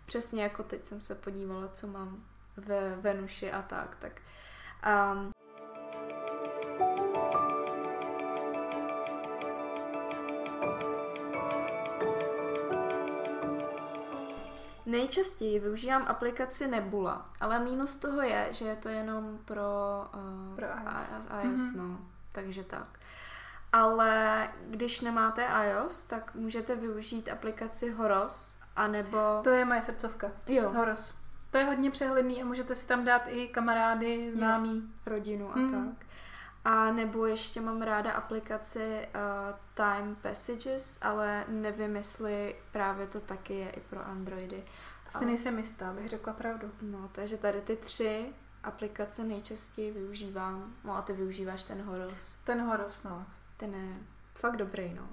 [0.06, 2.24] Přesně jako teď jsem se podívala, co mám
[2.58, 3.96] ve Venuši a tak.
[3.96, 4.22] tak
[5.14, 5.32] um,
[14.86, 19.64] Nejčastěji využívám aplikaci Nebula, ale mínus toho je, že je to jenom pro,
[20.16, 21.12] uh, pro iOS,
[21.44, 21.78] iOS mm-hmm.
[21.78, 23.00] no, takže tak.
[23.72, 29.18] Ale když nemáte iOS, tak můžete využít aplikaci Horos, anebo...
[29.44, 30.32] To je moje srdcovka.
[30.48, 30.70] Jo.
[30.70, 31.24] Horos.
[31.52, 34.76] To je hodně přehledný a můžete si tam dát i kamarády, známí.
[34.76, 34.82] Jo.
[35.06, 35.72] Rodinu a mm.
[35.72, 36.06] tak.
[36.66, 43.54] A nebo ještě mám ráda aplikaci uh, Time Passages, ale nevím, jestli právě to taky
[43.54, 44.64] je i pro Androidy.
[45.06, 45.26] To si ale...
[45.26, 46.72] nejsem jistá, abych řekla pravdu.
[46.82, 50.74] No, takže tady ty tři aplikace nejčastěji využívám.
[50.84, 52.38] No a ty využíváš ten Horos.
[52.44, 53.26] Ten Horos, no.
[53.58, 53.94] Ten je
[54.36, 55.08] fakt dobrý, no.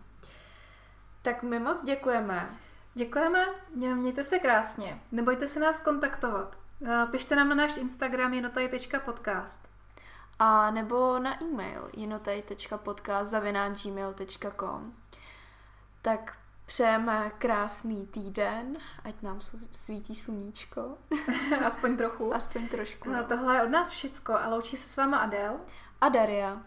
[1.23, 2.49] Tak my moc děkujeme.
[2.95, 5.01] Děkujeme, mějte se krásně.
[5.13, 6.59] Nebojte se nás kontaktovat.
[6.87, 9.69] Eh, pište nám na náš Instagram jenotaj.podcast
[10.39, 14.95] a nebo na e-mail jenotaj.podcast.gmail.com
[16.03, 16.40] Tak
[16.71, 19.39] přejeme krásný týden, ať nám
[19.71, 20.99] svítí sluníčko.
[21.65, 22.35] Aspoň trochu.
[22.35, 23.11] Aspoň trošku.
[23.11, 23.17] No.
[23.17, 23.25] no.
[23.25, 25.57] Tohle je od nás všecko a loučí se s váma Adel.
[26.01, 26.63] A Daria.